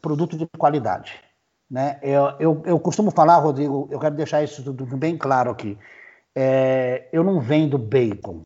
[0.00, 1.20] produto de qualidade.
[1.70, 1.98] Né?
[2.02, 5.78] Eu, eu, eu costumo falar, Rodrigo, eu quero deixar isso tudo bem claro aqui.
[6.34, 8.44] É, eu não vendo bacon,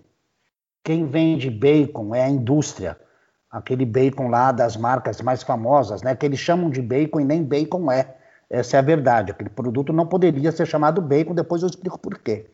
[0.85, 2.97] quem vende bacon é a indústria.
[3.51, 6.15] aquele bacon lá das marcas mais famosas, né?
[6.15, 8.17] Que eles chamam de bacon e nem bacon é.
[8.51, 9.31] Essa é a verdade.
[9.31, 12.47] Aquele produto não poderia ser chamado bacon, depois eu explico por quê.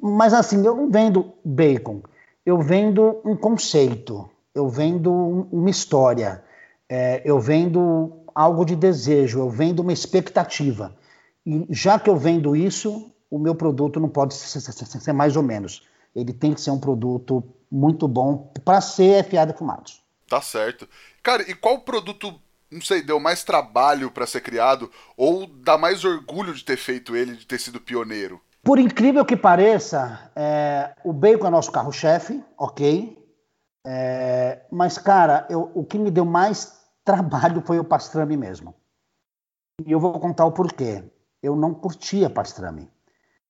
[0.00, 2.00] Mas assim, eu não vendo bacon,
[2.46, 6.42] eu vendo um conceito, eu vendo uma história,
[6.88, 10.94] é, eu vendo algo de desejo, eu vendo uma expectativa.
[11.44, 15.82] E já que eu vendo isso, o meu produto não pode ser, mais ou menos.
[16.14, 20.02] Ele tem que ser um produto muito bom para ser FA defumados.
[20.28, 20.88] Tá certo.
[21.22, 26.04] Cara, e qual produto, não sei, deu mais trabalho para ser criado ou dá mais
[26.04, 28.40] orgulho de ter feito ele, de ter sido pioneiro?
[28.62, 33.22] Por incrível que pareça, é, o bacon é nosso carro-chefe, ok.
[33.86, 36.72] É, mas, cara, eu, o que me deu mais
[37.04, 38.74] trabalho foi o pastrame mesmo.
[39.84, 41.04] E eu vou contar o porquê.
[41.42, 42.90] Eu não curtia pastrame.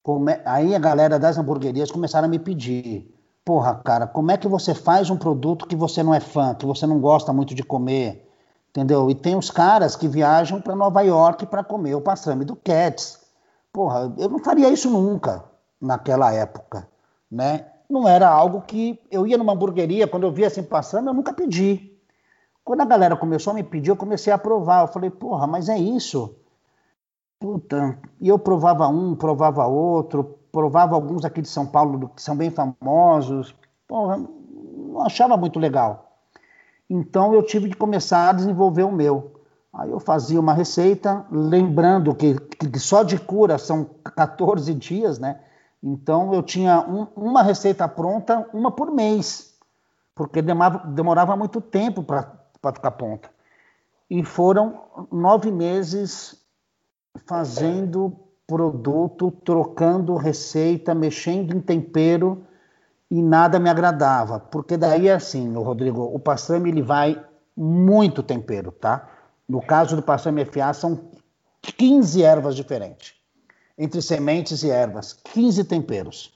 [0.05, 0.39] Come...
[0.45, 3.11] Aí a galera das hamburguerias começaram a me pedir:
[3.43, 6.67] porra, cara, como é que você faz um produto que você não é fã, que
[6.67, 8.31] você não gosta muito de comer?
[8.69, 9.09] Entendeu?
[9.09, 13.19] E tem os caras que viajam para Nova York para comer o pastrame do Cats.
[13.73, 15.43] Porra, eu não faria isso nunca
[15.81, 16.87] naquela época,
[17.31, 17.67] né?
[17.89, 21.33] Não era algo que eu ia numa hamburgueria, quando eu via assim passando, eu nunca
[21.33, 21.93] pedi.
[22.63, 24.83] Quando a galera começou a me pedir, eu comecei a provar.
[24.83, 26.35] Eu falei, porra, mas é isso.
[27.45, 27.99] Puta.
[28.23, 32.51] E eu provava um, provava outro, provava alguns aqui de São Paulo que são bem
[32.51, 33.55] famosos.
[33.87, 36.17] Porra, não achava muito legal.
[36.89, 39.43] Então eu tive que começar a desenvolver o meu.
[39.75, 45.39] Aí eu fazia uma receita, lembrando que, que só de cura são 14 dias, né?
[45.83, 49.53] Então eu tinha um, uma receita pronta, uma por mês,
[50.15, 53.29] porque demorava, demorava muito tempo para ficar pronta.
[54.09, 54.81] E foram
[55.13, 56.43] nove meses
[57.27, 62.45] fazendo produto, trocando receita, mexendo em tempero
[63.11, 67.23] e nada me agradava, porque daí assim, o Rodrigo, o pastrame ele vai
[67.57, 69.09] muito tempero, tá?
[69.49, 71.11] No caso do pastrame FA são
[71.63, 73.15] 15 ervas diferentes,
[73.79, 76.34] entre sementes e ervas, 15 temperos.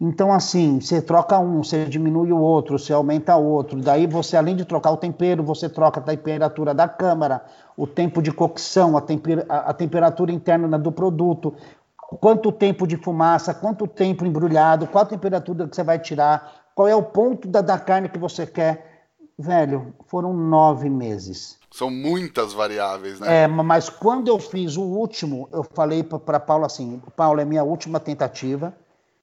[0.00, 3.80] Então, assim, você troca um, você diminui o outro, você aumenta o outro.
[3.80, 7.44] Daí você, além de trocar o tempero, você troca a temperatura da câmara,
[7.76, 11.54] o tempo de cocção, a, temper a, a temperatura interna do produto,
[11.96, 16.88] quanto tempo de fumaça, quanto tempo embrulhado, qual a temperatura que você vai tirar, qual
[16.88, 18.92] é o ponto da, da carne que você quer.
[19.38, 21.58] Velho, foram nove meses.
[21.70, 23.44] São muitas variáveis, né?
[23.44, 27.64] É, mas quando eu fiz o último, eu falei para Paulo assim: Paulo, é minha
[27.64, 28.72] última tentativa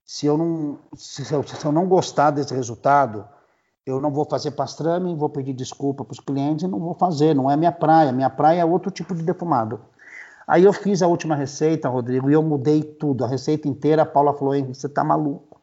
[0.06, 3.26] se eu não, se eu, se eu não gostar desse resultado,
[3.86, 7.36] eu não vou fazer pastrame, vou pedir desculpa para os clientes e não vou fazer,
[7.36, 8.12] não é minha praia.
[8.12, 9.80] Minha praia é outro tipo de defumado.
[10.48, 14.02] Aí eu fiz a última receita, Rodrigo, e eu mudei tudo, a receita inteira.
[14.04, 15.62] A Paula falou: Henrique, você tá maluco.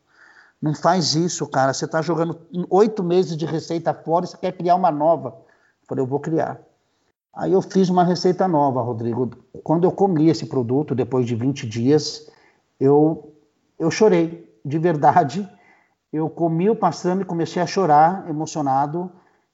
[0.61, 1.73] Não faz isso, cara.
[1.73, 2.39] Você está jogando
[2.71, 5.29] oito meses de receita fora e você quer criar uma nova.
[5.29, 6.61] Eu falei: eu vou criar.
[7.35, 9.31] Aí eu fiz uma receita nova, Rodrigo.
[9.63, 12.29] Quando eu comi esse produto, depois de 20 dias,
[12.81, 13.33] eu
[13.79, 15.49] eu chorei, de verdade.
[16.13, 19.11] Eu comi o pastrame, comecei a chorar, emocionado.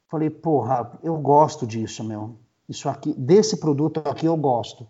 [0.08, 2.36] Falei, porra, eu gosto disso, meu.
[2.68, 4.86] Isso aqui, desse produto aqui eu gosto.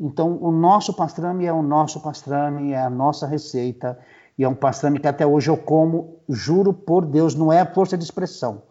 [0.00, 3.98] Então, o nosso pastrame é o nosso pastrame, é a nossa receita.
[4.38, 7.98] E é um pastrame que até hoje eu como, juro por Deus, não é força
[7.98, 8.62] de expressão.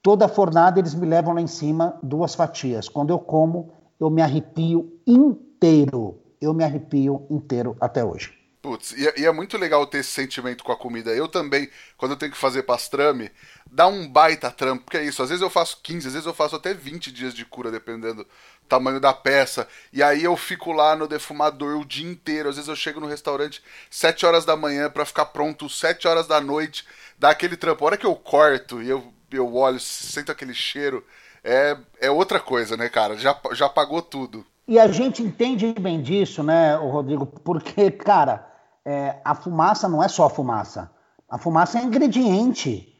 [0.00, 2.88] Toda fornada eles me levam lá em cima duas fatias.
[2.88, 6.20] Quando eu como, eu me arrepio inteiro.
[6.40, 8.43] Eu me arrepio inteiro até hoje.
[8.64, 11.10] Putz, e é, e é, muito legal ter esse sentimento com a comida.
[11.10, 13.30] Eu também, quando eu tenho que fazer pastrame,
[13.70, 15.22] dá um baita trampo, porque é isso.
[15.22, 18.24] Às vezes eu faço 15, às vezes eu faço até 20 dias de cura, dependendo
[18.24, 18.26] do
[18.66, 19.68] tamanho da peça.
[19.92, 22.48] E aí eu fico lá no defumador o dia inteiro.
[22.48, 26.26] Às vezes eu chego no restaurante 7 horas da manhã para ficar pronto 7 horas
[26.26, 26.86] da noite,
[27.18, 27.84] dá aquele trampo.
[27.84, 31.04] A hora que eu corto e eu, eu olho, sinto aquele cheiro,
[31.44, 33.14] é, é outra coisa, né, cara?
[33.18, 34.42] Já, já pagou tudo.
[34.66, 37.26] E a gente entende bem disso, né, Rodrigo?
[37.26, 38.53] Porque, cara
[38.84, 40.90] é, a fumaça não é só fumaça.
[41.28, 42.94] A fumaça é ingrediente.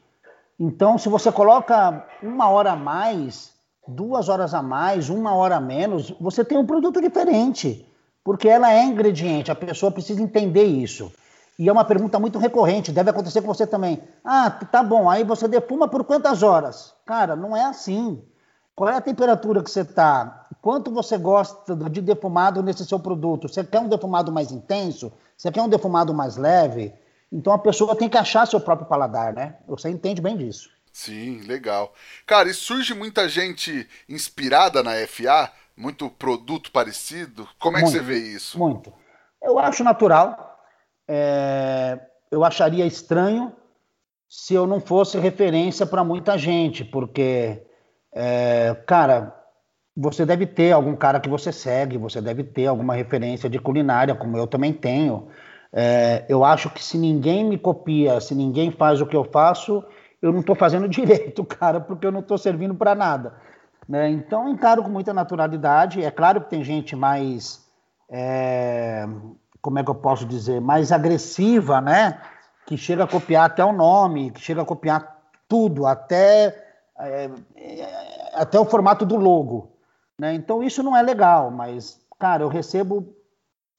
[0.59, 3.53] Então, se você coloca uma hora a mais,
[3.87, 7.85] duas horas a mais, uma hora a menos, você tem um produto diferente.
[8.23, 11.11] Porque ela é ingrediente, a pessoa precisa entender isso.
[11.57, 14.01] E é uma pergunta muito recorrente, deve acontecer com você também.
[14.23, 16.93] Ah, tá bom, aí você defuma por quantas horas?
[17.05, 18.21] Cara, não é assim.
[18.75, 20.47] Qual é a temperatura que você está?
[20.61, 23.47] Quanto você gosta de defumado nesse seu produto?
[23.47, 25.13] Você quer um defumado mais intenso?
[25.37, 26.93] Você quer um defumado mais leve?
[27.31, 29.55] Então a pessoa tem que achar seu próprio paladar, né?
[29.67, 30.69] Você entende bem disso.
[30.91, 31.93] Sim, legal.
[32.25, 35.51] Cara, e surge muita gente inspirada na FA?
[35.75, 37.47] Muito produto parecido?
[37.59, 38.57] Como é muito, que você vê isso?
[38.57, 38.93] Muito.
[39.41, 40.57] Eu acho natural.
[41.07, 41.99] É...
[42.31, 43.53] Eu acharia estranho
[44.29, 47.64] se eu não fosse referência para muita gente, porque,
[48.15, 49.35] é, cara,
[49.95, 54.15] você deve ter algum cara que você segue, você deve ter alguma referência de culinária,
[54.15, 55.27] como eu também tenho.
[55.73, 59.83] É, eu acho que se ninguém me copia, se ninguém faz o que eu faço,
[60.21, 63.33] eu não estou fazendo direito, cara, porque eu não estou servindo para nada.
[63.87, 64.09] Né?
[64.09, 66.03] Então, encaro com muita naturalidade.
[66.03, 67.65] É claro que tem gente mais,
[68.09, 69.05] é,
[69.61, 72.19] como é que eu posso dizer, mais agressiva, né?
[72.65, 75.15] Que chega a copiar até o nome, que chega a copiar
[75.47, 76.65] tudo, até,
[76.99, 77.29] é,
[78.35, 79.71] até o formato do logo.
[80.19, 80.33] Né?
[80.33, 83.13] Então, isso não é legal, mas, cara, eu recebo,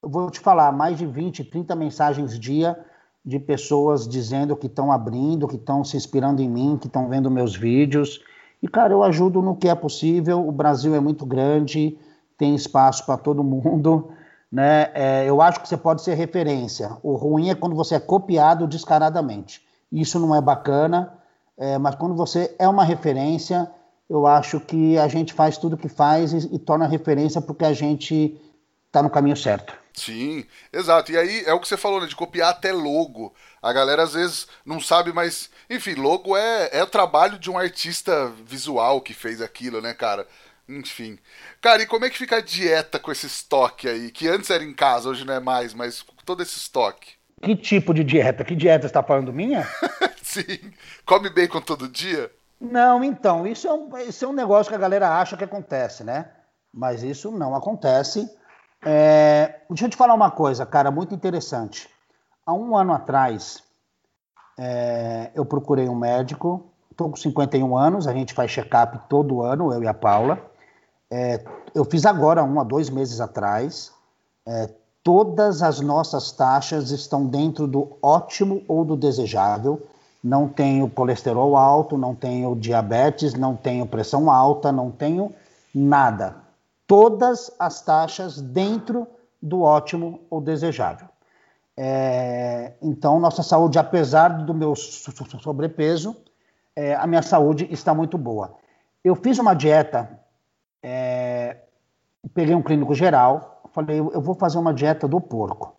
[0.01, 2.77] vou te falar, mais de 20, 30 mensagens dia
[3.25, 7.29] de pessoas dizendo que estão abrindo, que estão se inspirando em mim, que estão vendo
[7.29, 8.21] meus vídeos.
[8.63, 10.47] E, cara, eu ajudo no que é possível.
[10.47, 11.97] O Brasil é muito grande,
[12.37, 14.11] tem espaço para todo mundo.
[14.51, 14.89] Né?
[14.93, 16.97] É, eu acho que você pode ser referência.
[17.03, 19.61] O ruim é quando você é copiado descaradamente.
[19.91, 21.13] Isso não é bacana,
[21.57, 23.69] é, mas quando você é uma referência,
[24.09, 27.65] eu acho que a gente faz tudo o que faz e, e torna referência porque
[27.65, 28.39] a gente
[28.87, 29.73] está no caminho certo.
[29.93, 31.11] Sim, exato.
[31.11, 32.07] E aí é o que você falou, né?
[32.07, 33.33] De copiar até logo.
[33.61, 35.49] A galera às vezes não sabe, mas.
[35.69, 40.27] Enfim, logo é, é o trabalho de um artista visual que fez aquilo, né, cara?
[40.69, 41.17] Enfim.
[41.59, 44.11] Cara, e como é que fica a dieta com esse estoque aí?
[44.11, 47.13] Que antes era em casa, hoje não é mais, mas todo esse estoque.
[47.41, 48.43] Que tipo de dieta?
[48.43, 49.67] Que dieta você está falando minha?
[50.21, 50.71] Sim.
[51.05, 52.31] Come bacon todo dia?
[52.59, 56.03] Não, então, isso é, um, isso é um negócio que a galera acha que acontece,
[56.03, 56.29] né?
[56.73, 58.29] Mas isso não acontece.
[58.83, 61.89] É, deixa eu te falar uma coisa, cara, muito interessante.
[62.45, 63.63] Há um ano atrás,
[64.57, 69.71] é, eu procurei um médico, estou com 51 anos, a gente faz check-up todo ano,
[69.71, 70.39] eu e a Paula.
[71.11, 71.43] É,
[71.75, 73.91] eu fiz agora, um a dois meses atrás.
[74.45, 74.69] É,
[75.03, 79.87] todas as nossas taxas estão dentro do ótimo ou do desejável.
[80.23, 85.33] Não tenho colesterol alto, não tenho diabetes, não tenho pressão alta, não tenho
[85.73, 86.47] nada
[86.87, 89.05] todas as taxas dentro
[89.41, 91.07] do ótimo ou desejável.
[91.75, 96.15] É, então, nossa saúde, apesar do meu sobrepeso,
[96.75, 98.55] é, a minha saúde está muito boa.
[99.03, 100.19] Eu fiz uma dieta,
[100.81, 101.57] é,
[102.33, 105.75] peguei um clínico geral, falei, eu vou fazer uma dieta do porco.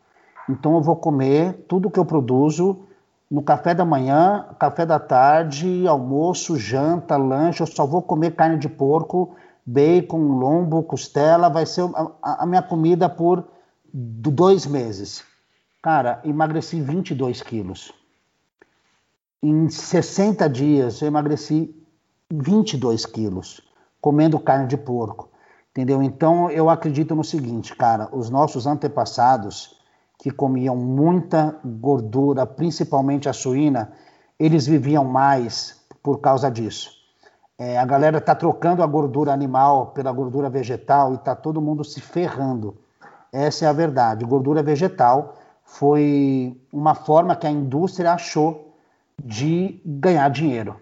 [0.49, 2.87] Então, eu vou comer tudo que eu produzo
[3.31, 8.59] no café da manhã, café da tarde, almoço, janta, lanche, eu só vou comer carne
[8.59, 9.37] de porco
[9.69, 11.83] bacon, lombo, costela, vai ser
[12.23, 13.47] a, minha comida por
[13.93, 15.23] dois meses.
[15.83, 17.93] Cara, emagreci 22 quilos.
[19.43, 21.77] Em 60 dias eu emagreci
[22.31, 23.61] 22 quilos,
[24.01, 25.29] comendo carne de porco.
[25.71, 26.03] Entendeu?
[26.03, 29.78] Então eu acredito no seguinte, cara, os nossos antepassados
[30.19, 33.93] que comiam muita gordura, principalmente a suína,
[34.39, 36.91] eles viviam mais por causa disso.
[37.57, 41.85] É, a galera está trocando a gordura animal pela gordura vegetal e está todo mundo
[41.85, 42.77] se ferrando.
[43.33, 44.25] Essa é a verdade.
[44.25, 48.75] Gordura vegetal foi uma forma que a indústria achou
[49.23, 50.77] de ganhar dinheiro,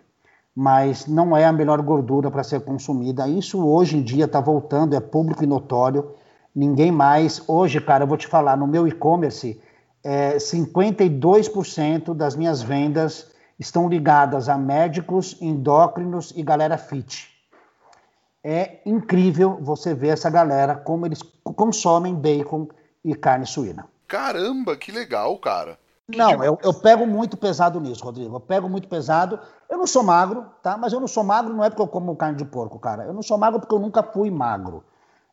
[0.55, 3.27] mas não é a melhor gordura para ser consumida.
[3.27, 6.11] Isso hoje em dia está voltando, é público e notório.
[6.57, 7.47] Ninguém mais.
[7.47, 9.61] Hoje, cara, eu vou te falar, no meu e-commerce,
[10.03, 17.29] é, 52% das minhas vendas estão ligadas a médicos, endócrinos e galera fit.
[18.43, 22.69] É incrível você ver essa galera, como eles consomem bacon
[23.05, 23.87] e carne suína.
[24.09, 25.79] Caramba, que legal, cara.
[26.09, 28.37] Não, eu, eu, pego muito pesado nisso, Rodrigo.
[28.37, 29.39] Eu pego muito pesado.
[29.69, 30.79] Eu não sou magro, tá?
[30.79, 33.05] Mas eu não sou magro não é porque eu como carne de porco, cara.
[33.05, 34.85] Eu não sou magro porque eu nunca fui magro.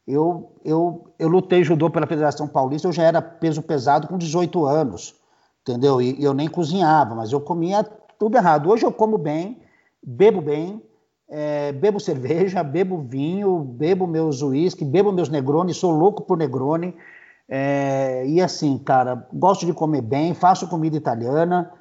[0.05, 4.65] Eu, eu, eu lutei judô pela Federação Paulista, eu já era peso pesado com 18
[4.65, 5.15] anos,
[5.61, 6.01] entendeu?
[6.01, 7.83] E, e eu nem cozinhava, mas eu comia
[8.19, 8.69] tudo errado.
[8.69, 9.61] Hoje eu como bem,
[10.05, 10.81] bebo bem,
[11.29, 16.95] é, bebo cerveja, bebo vinho, bebo meus uísque, bebo meus Negroni, sou louco por Negroni.
[17.47, 21.71] É, e assim, cara, gosto de comer bem, faço comida italiana.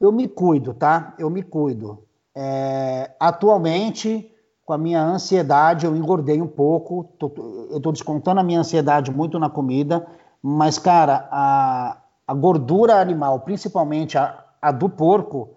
[0.00, 1.14] Eu me cuido, tá?
[1.18, 2.04] Eu me cuido.
[2.34, 4.30] É, atualmente,
[4.66, 7.08] com a minha ansiedade, eu engordei um pouco.
[7.18, 7.32] Tô,
[7.70, 10.04] eu estou descontando a minha ansiedade muito na comida,
[10.42, 11.96] mas, cara, a,
[12.26, 15.54] a gordura animal, principalmente a, a do porco,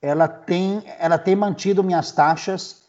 [0.00, 2.84] ela tem, ela tem mantido minhas taxas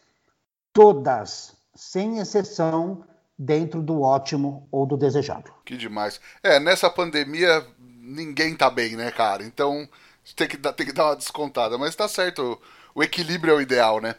[0.71, 3.03] todas, sem exceção,
[3.37, 5.51] dentro do ótimo ou do desejável.
[5.65, 6.21] Que demais.
[6.43, 9.43] É, nessa pandemia ninguém tá bem, né, cara?
[9.43, 9.89] Então
[10.35, 11.79] tem que, dar, tem que dar uma descontada.
[11.79, 12.61] Mas tá certo,
[12.93, 14.15] o equilíbrio é o ideal, né?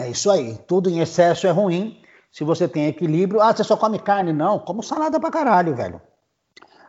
[0.00, 0.56] É isso aí.
[0.66, 2.00] Tudo em excesso é ruim.
[2.32, 3.40] Se você tem equilíbrio.
[3.40, 4.32] Ah, você só come carne?
[4.32, 6.00] Não, como salada pra caralho, velho.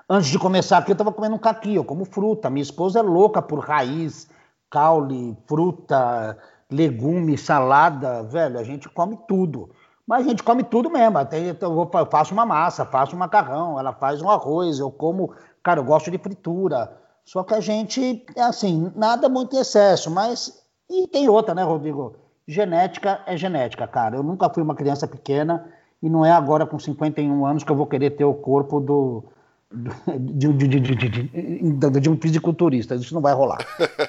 [0.10, 2.50] Antes de começar aqui, eu tava comendo um caqui, eu como fruta.
[2.50, 4.30] Minha esposa é louca por raiz,
[4.70, 6.38] caule, fruta,
[6.70, 9.70] legume, salada, velho, a gente come tudo.
[10.08, 11.18] Mas a gente come tudo mesmo.
[11.18, 15.34] Até eu faço uma massa, faço um macarrão, ela faz um arroz, eu como.
[15.64, 16.98] Cara, eu gosto de fritura.
[17.26, 20.62] Só que a gente, assim, nada muito em excesso, mas.
[20.90, 22.16] E tem outra, né, Rodrigo?
[22.52, 24.18] Genética é genética, cara.
[24.18, 25.66] Eu nunca fui uma criança pequena
[26.04, 29.24] e não é agora com 51 anos que eu vou querer ter o corpo do,
[29.72, 32.94] de, de, de, de, um fisiculturista.
[32.96, 33.60] Isso não vai rolar.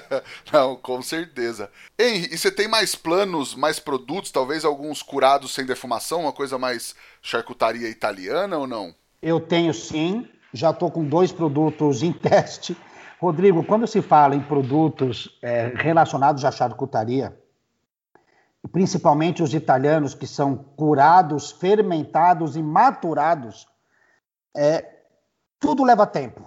[0.51, 1.69] não, com certeza.
[1.97, 6.57] Henry, e você tem mais planos, mais produtos, talvez alguns curados sem defumação, uma coisa
[6.57, 8.93] mais charcutaria italiana ou não?
[9.21, 10.27] Eu tenho sim.
[10.51, 12.75] Já estou com dois produtos em teste.
[13.21, 17.33] Rodrigo, quando se fala em produtos é, relacionados à charcutaria,
[18.71, 23.67] principalmente os italianos que são curados, fermentados e maturados,
[24.55, 25.01] é,
[25.59, 26.41] tudo leva tempo.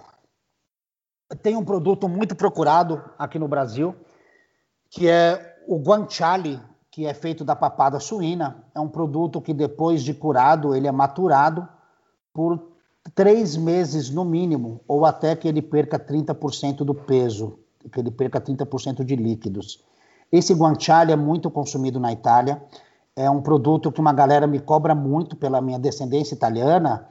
[1.41, 3.95] Tem um produto muito procurado aqui no Brasil,
[4.89, 8.63] que é o guanciale, que é feito da papada suína.
[8.73, 11.67] É um produto que depois de curado, ele é maturado
[12.33, 12.71] por
[13.13, 17.59] três meses no mínimo, ou até que ele perca 30% do peso,
[17.91, 19.83] que ele perca 30% de líquidos.
[20.31, 22.61] Esse guanciale é muito consumido na Itália.
[23.15, 27.07] É um produto que uma galera me cobra muito pela minha descendência italiana,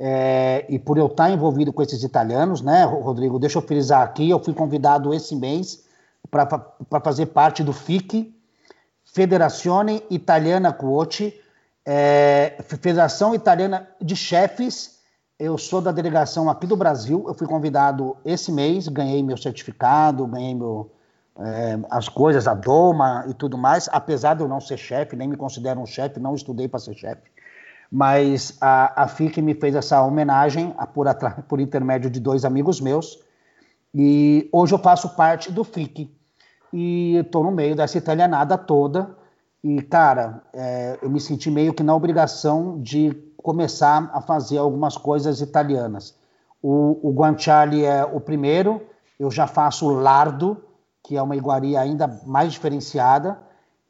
[0.00, 3.38] é, e por eu estar envolvido com esses italianos, né, Rodrigo?
[3.38, 5.84] Deixa eu frisar aqui, eu fui convidado esse mês
[6.30, 8.34] para fazer parte do FIC,
[9.04, 11.34] Federazione Italiana Cuoci,
[11.84, 14.98] é, Federação Italiana de Chefes.
[15.38, 17.24] Eu sou da delegação aqui do Brasil.
[17.26, 20.90] Eu fui convidado esse mês, ganhei meu certificado, ganhei meu,
[21.38, 23.88] é, as coisas, a doma e tudo mais.
[23.92, 26.94] Apesar de eu não ser chefe, nem me considero um chefe, não estudei para ser
[26.94, 27.22] chefe
[27.90, 31.06] mas a, a FIC me fez essa homenagem por,
[31.48, 33.18] por intermédio de dois amigos meus,
[33.94, 36.14] e hoje eu faço parte do FIC,
[36.72, 39.16] e estou no meio dessa italianada toda,
[39.64, 44.96] e, cara, é, eu me senti meio que na obrigação de começar a fazer algumas
[44.96, 46.14] coisas italianas.
[46.62, 48.82] O, o guanciale é o primeiro,
[49.18, 50.62] eu já faço lardo,
[51.08, 53.38] que é uma iguaria ainda mais diferenciada,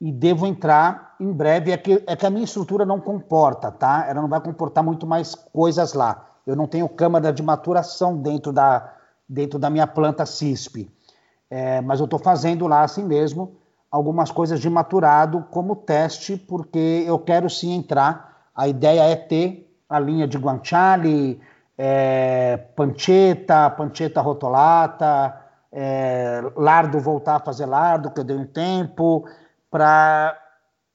[0.00, 1.72] e devo entrar em breve.
[1.72, 4.06] É que, é que a minha estrutura não comporta, tá?
[4.08, 6.28] Ela não vai comportar muito mais coisas lá.
[6.46, 8.92] Eu não tenho câmara de maturação dentro da,
[9.28, 10.88] dentro da minha planta CISP.
[11.50, 13.56] É, mas eu estou fazendo lá assim mesmo
[13.90, 18.46] algumas coisas de maturado como teste, porque eu quero sim entrar.
[18.54, 21.40] A ideia é ter a linha de guanciale,
[21.76, 29.28] é, pancetta, pancetta rotolata, é, lardo voltar a fazer lardo, que eu dei um tempo,
[29.70, 30.36] para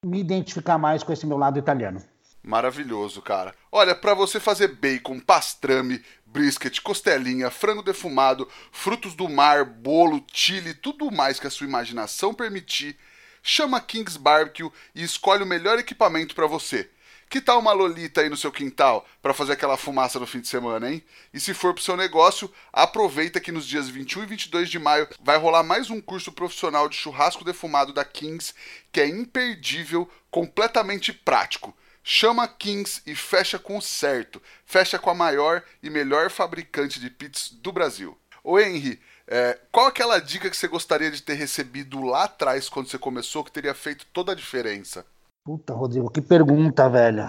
[0.03, 2.01] me identificar mais com esse meu lado italiano.
[2.43, 3.55] Maravilhoso, cara.
[3.71, 10.73] Olha, para você fazer bacon, pastrame, brisket, costelinha, frango defumado, frutos do mar, bolo, chile,
[10.73, 12.97] tudo mais que a sua imaginação permitir,
[13.41, 16.89] chama Kings Barbecue e escolhe o melhor equipamento para você.
[17.33, 20.47] Que tal uma lolita aí no seu quintal para fazer aquela fumaça no fim de
[20.47, 21.03] semana, hein?
[21.33, 25.07] E se for pro seu negócio, aproveita que nos dias 21 e 22 de maio
[25.19, 28.53] vai rolar mais um curso profissional de churrasco defumado da Kings,
[28.91, 31.75] que é imperdível, completamente prático.
[32.03, 34.39] Chama Kings e fecha com certo.
[34.63, 38.15] Fecha com a maior e melhor fabricante de pizzas do Brasil.
[38.43, 42.89] Ô Henry, é, qual aquela dica que você gostaria de ter recebido lá atrás quando
[42.89, 45.03] você começou que teria feito toda a diferença?
[45.45, 47.27] Puta, Rodrigo, que pergunta, velho.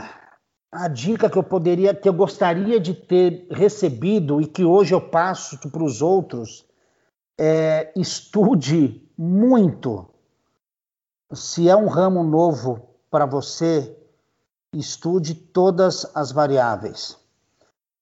[0.70, 5.00] A dica que eu poderia, que eu gostaria de ter recebido e que hoje eu
[5.00, 6.64] passo para os outros
[7.38, 10.08] é estude muito.
[11.32, 13.96] Se é um ramo novo para você,
[14.72, 17.18] estude todas as variáveis.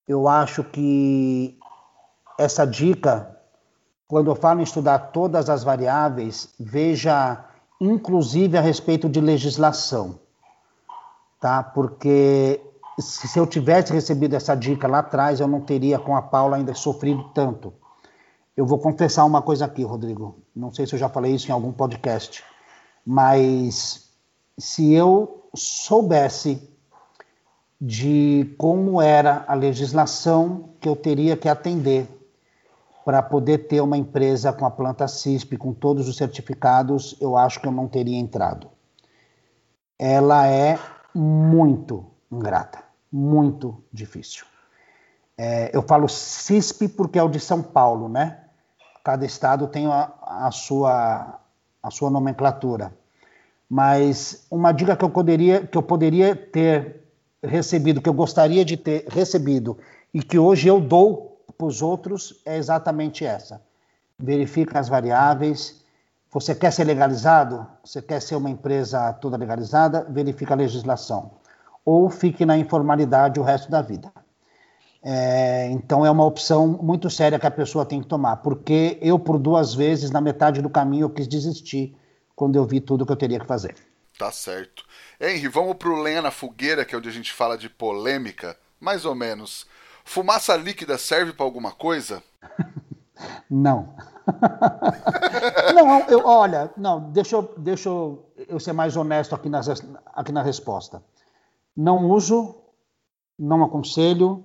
[0.06, 1.58] Eu acho que
[2.38, 3.34] essa dica,
[4.06, 7.48] quando eu falo em estudar todas as variáveis, veja
[7.84, 10.18] inclusive a respeito de legislação,
[11.40, 11.62] tá?
[11.62, 12.60] Porque
[12.98, 16.74] se eu tivesse recebido essa dica lá atrás, eu não teria com a Paula ainda
[16.74, 17.72] sofrido tanto.
[18.56, 20.38] Eu vou confessar uma coisa aqui, Rodrigo.
[20.54, 22.44] Não sei se eu já falei isso em algum podcast,
[23.04, 24.10] mas
[24.58, 26.70] se eu soubesse
[27.80, 32.06] de como era a legislação que eu teria que atender
[33.04, 37.60] para poder ter uma empresa com a planta CISP, com todos os certificados, eu acho
[37.60, 38.68] que eu não teria entrado.
[39.98, 40.78] Ela é
[41.14, 44.44] muito ingrata, muito difícil.
[45.36, 48.38] É, eu falo CISP porque é o de São Paulo, né?
[49.04, 51.40] Cada estado tem a, a, sua,
[51.82, 52.92] a sua nomenclatura.
[53.68, 57.02] Mas uma dica que eu poderia, que eu poderia ter
[57.42, 59.78] recebido, que eu gostaria de ter recebido,
[60.14, 61.31] e que hoje eu dou
[61.62, 63.62] para os outros é exatamente essa.
[64.18, 65.80] Verifica as variáveis,
[66.32, 67.66] Você quer ser legalizado?
[67.84, 70.06] Você quer ser uma empresa toda legalizada?
[70.08, 71.32] Verifica a legislação.
[71.84, 74.10] Ou fique na informalidade o resto da vida.
[75.02, 79.18] É, então é uma opção muito séria que a pessoa tem que tomar, porque eu,
[79.18, 81.94] por duas vezes, na metade do caminho, eu quis desistir
[82.34, 83.74] quando eu vi tudo que eu teria que fazer.
[84.18, 84.84] Tá certo.
[85.20, 89.04] Henry, vamos pro Lenha na Fogueira, que é onde a gente fala de polêmica, mais
[89.04, 89.66] ou menos.
[90.04, 92.22] Fumaça líquida serve para alguma coisa?
[93.48, 93.94] Não.
[95.74, 99.68] não, eu, olha, não, deixa, eu, deixa eu, eu ser mais honesto aqui, nas,
[100.06, 101.02] aqui na resposta.
[101.76, 102.56] Não uso,
[103.38, 104.44] não aconselho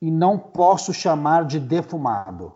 [0.00, 2.52] e não posso chamar de defumado.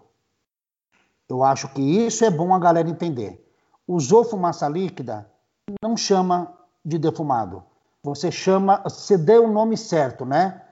[1.28, 3.47] Eu acho que isso é bom a galera entender.
[3.86, 5.30] Usou fumaça líquida,
[5.82, 6.53] não chama
[6.84, 7.62] de defumado.
[8.03, 10.62] Você chama, você deu o nome certo, né?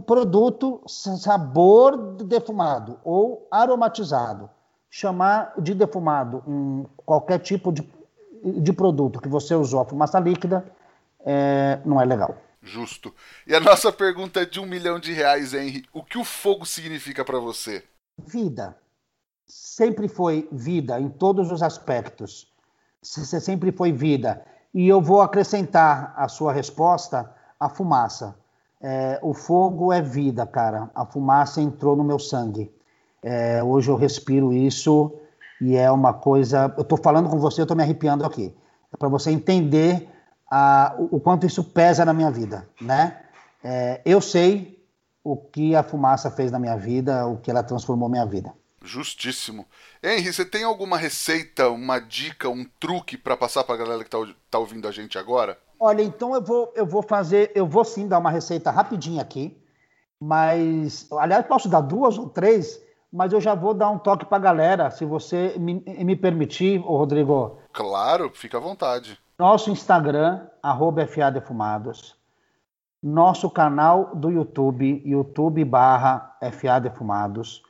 [0.00, 4.48] Produto sabor defumado ou aromatizado
[4.92, 7.88] chamar de defumado um, qualquer tipo de,
[8.60, 10.64] de produto que você usou a fumaça líquida
[11.24, 12.36] é, não é legal.
[12.62, 13.12] Justo.
[13.46, 15.84] E a nossa pergunta é de um milhão de reais, Henry.
[15.92, 17.82] O que o fogo significa para você?
[18.18, 18.76] Vida.
[19.46, 22.52] Sempre foi vida em todos os aspectos.
[23.02, 24.44] Você sempre foi vida.
[24.72, 28.36] E eu vou acrescentar a sua resposta a fumaça.
[28.82, 30.90] É, o fogo é vida, cara.
[30.94, 32.70] A fumaça entrou no meu sangue.
[33.22, 35.12] É, hoje eu respiro isso
[35.60, 36.74] e é uma coisa.
[36.76, 38.52] Eu estou falando com você, eu estou me arrepiando aqui.
[38.92, 40.08] É para você entender
[40.50, 43.20] a, o, o, quanto isso pesa na minha vida, né?
[43.62, 44.84] É, eu sei
[45.22, 48.52] o que a fumaça fez na minha vida, o que ela transformou minha vida.
[48.84, 49.64] Justíssimo.
[50.02, 54.08] Henry, você tem alguma receita, uma dica, um truque para passar para a galera que
[54.08, 54.18] está
[54.50, 55.56] tá ouvindo a gente agora?
[55.84, 59.60] Olha, então eu vou, eu vou fazer, eu vou sim dar uma receita rapidinha aqui,
[60.20, 62.80] mas, aliás, posso dar duas ou três,
[63.12, 66.76] mas eu já vou dar um toque para a galera, se você me, me permitir,
[66.76, 67.58] Rodrigo.
[67.72, 69.18] Claro, fica à vontade.
[69.36, 72.14] Nosso Instagram, arroba FADefumados.
[73.02, 77.60] Nosso canal do YouTube, YouTube barra FADefumados.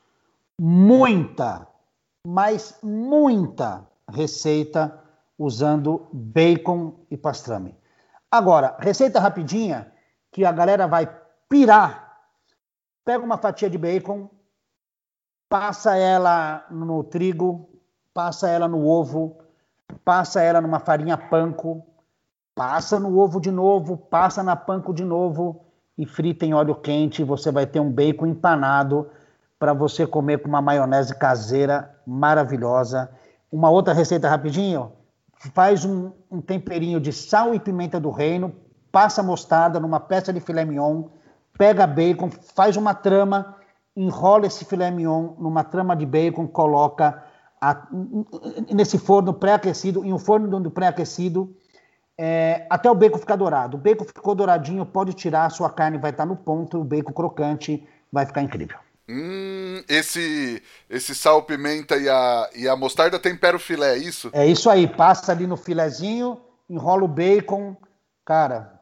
[0.61, 1.67] Muita,
[2.27, 5.01] mas muita receita
[5.39, 7.75] usando bacon e pastrame.
[8.33, 9.93] Agora, receita rapidinha,
[10.33, 11.07] que a galera vai
[11.51, 12.17] pirar.
[13.05, 14.31] Pega uma fatia de bacon,
[15.51, 17.69] passa ela no trigo,
[18.15, 19.37] passa ela no ovo,
[20.03, 21.87] passa ela numa farinha panko,
[22.55, 25.67] passa no ovo de novo, passa na panko de novo
[25.99, 27.23] e frita em óleo quente.
[27.23, 29.11] Você vai ter um bacon empanado
[29.59, 33.11] para você comer com uma maionese caseira maravilhosa.
[33.51, 34.91] Uma outra receita rapidinho:
[35.51, 38.55] faz um, um temperinho de sal e pimenta do reino,
[38.93, 41.05] passa mostarda numa peça de filé mignon,
[41.59, 43.57] pega bacon, faz uma trama
[43.97, 47.23] enrola esse filé mignon numa trama de bacon, coloca
[47.61, 47.87] a,
[48.73, 51.55] nesse forno pré-aquecido, em um forno pré-aquecido,
[52.17, 53.77] é, até o bacon ficar dourado.
[53.77, 57.87] O bacon ficou douradinho, pode tirar, sua carne vai estar no ponto, o bacon crocante
[58.13, 58.79] vai ficar incrível.
[59.09, 64.31] Hum, esse, esse sal, pimenta e a, e a mostarda tempera o filé, é isso?
[64.33, 66.41] É isso aí, passa ali no filezinho,
[66.71, 67.77] enrola o bacon,
[68.25, 68.81] cara,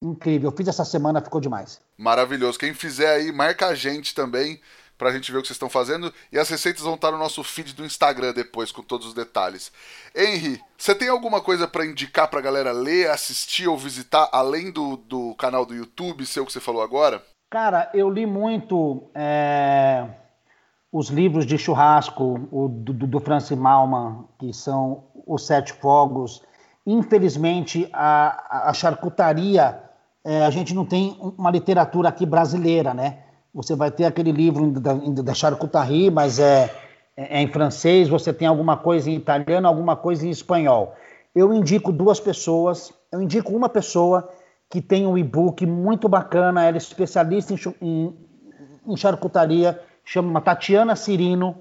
[0.00, 0.50] incrível.
[0.50, 1.80] Eu fiz essa semana, ficou demais.
[1.96, 2.58] Maravilhoso.
[2.58, 4.60] Quem fizer aí, marca a gente também
[5.02, 6.14] para a gente ver o que vocês estão fazendo.
[6.30, 9.72] E as receitas vão estar no nosso feed do Instagram depois, com todos os detalhes.
[10.14, 14.70] Henry, você tem alguma coisa para indicar para a galera ler, assistir ou visitar, além
[14.70, 17.20] do, do canal do YouTube, seu que você falou agora?
[17.52, 20.06] Cara, eu li muito é,
[20.90, 26.42] os livros de churrasco o, do, do Francis Malman, que são Os Sete Fogos.
[26.86, 29.82] Infelizmente, a, a charcutaria
[30.24, 33.18] é, a gente não tem uma literatura aqui brasileira, né?
[33.52, 36.74] Você vai ter aquele livro da, da charcutarie, mas é,
[37.14, 40.94] é, é em francês, você tem alguma coisa em italiano, alguma coisa em espanhol.
[41.34, 44.26] Eu indico duas pessoas, eu indico uma pessoa
[44.72, 48.16] que tem um e-book muito bacana, ela é especialista em, em,
[48.86, 51.58] em charcutaria, chama Tatiana Cirino,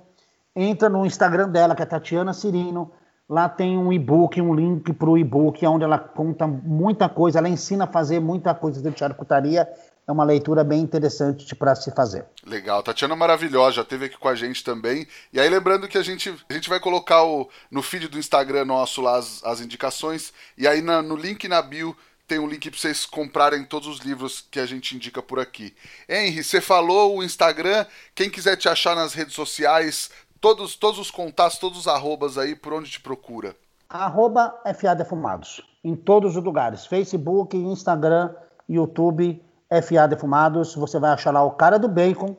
[0.56, 2.90] entra no Instagram dela, que é Tatiana Cirino,
[3.32, 7.48] Lá tem um e-book, um link para o e-book, onde ela conta muita coisa, ela
[7.48, 9.66] ensina a fazer muita coisa de charcutaria.
[10.06, 12.26] É uma leitura bem interessante para se fazer.
[12.46, 15.08] Legal, Tatiana maravilhosa, já esteve aqui com a gente também.
[15.32, 18.66] E aí lembrando que a gente, a gente vai colocar o, no feed do Instagram
[18.66, 21.96] nosso lá as, as indicações, e aí na, no link na bio
[22.32, 25.76] tem um link para vocês comprarem todos os livros que a gente indica por aqui.
[26.08, 30.10] Henry, você falou o Instagram, quem quiser te achar nas redes sociais,
[30.40, 33.54] todos, todos os contatos, todos os arrobas aí, por onde te procura?
[33.90, 38.34] Arroba FA Defumados, em todos os lugares, Facebook, Instagram,
[38.70, 39.44] YouTube,
[39.84, 42.38] FA Defumados, você vai achar lá o cara do bacon,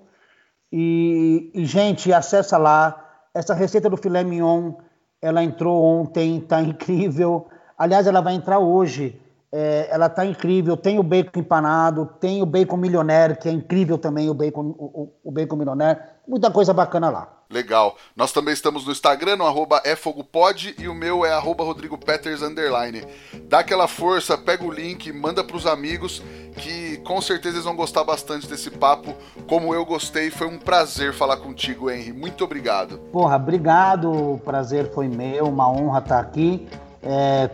[0.72, 4.72] e, e gente, acessa lá, essa receita do filé mignon
[5.20, 7.46] ela entrou ontem, está incrível.
[7.76, 9.20] Aliás, ela vai entrar hoje.
[9.52, 10.76] É, ela está incrível.
[10.76, 15.12] Tem o bacon empanado, tem o bacon milionário, que é incrível também o bacon, o,
[15.22, 16.02] o bacon milionário.
[16.26, 17.42] Muita coisa bacana lá.
[17.52, 17.96] Legal.
[18.16, 23.04] Nós também estamos no Instagram, no arroba efogopod, e o meu é arroba rodrigopeters, underline.
[23.46, 26.22] Dá aquela força, pega o link, manda pros amigos,
[26.56, 29.14] que com certeza eles vão gostar bastante desse papo,
[29.46, 30.30] como eu gostei.
[30.30, 32.14] Foi um prazer falar contigo, Henry.
[32.14, 32.96] Muito obrigado.
[33.12, 34.10] Porra, obrigado.
[34.10, 36.66] O prazer foi meu, uma honra estar aqui.
[37.02, 37.50] É,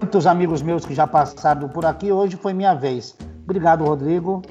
[0.00, 3.16] muitos amigos meus que já passaram por aqui, hoje foi minha vez.
[3.44, 4.42] Obrigado, Rodrigo.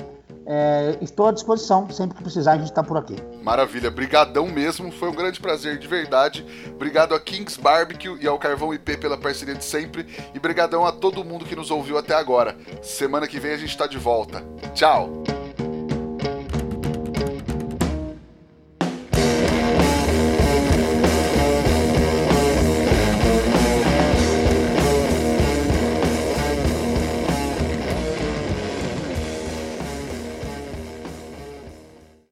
[0.46, 3.16] É, estou à disposição, sempre que precisar, a gente está por aqui.
[3.42, 6.46] Maravilha, brigadão mesmo, foi um grande prazer, de verdade.
[6.76, 10.06] Obrigado a Kings Barbecue e ao Carvão IP pela parceria de sempre.
[10.34, 12.56] E brigadão a todo mundo que nos ouviu até agora.
[12.82, 14.44] Semana que vem a gente está de volta.
[14.74, 15.24] Tchau!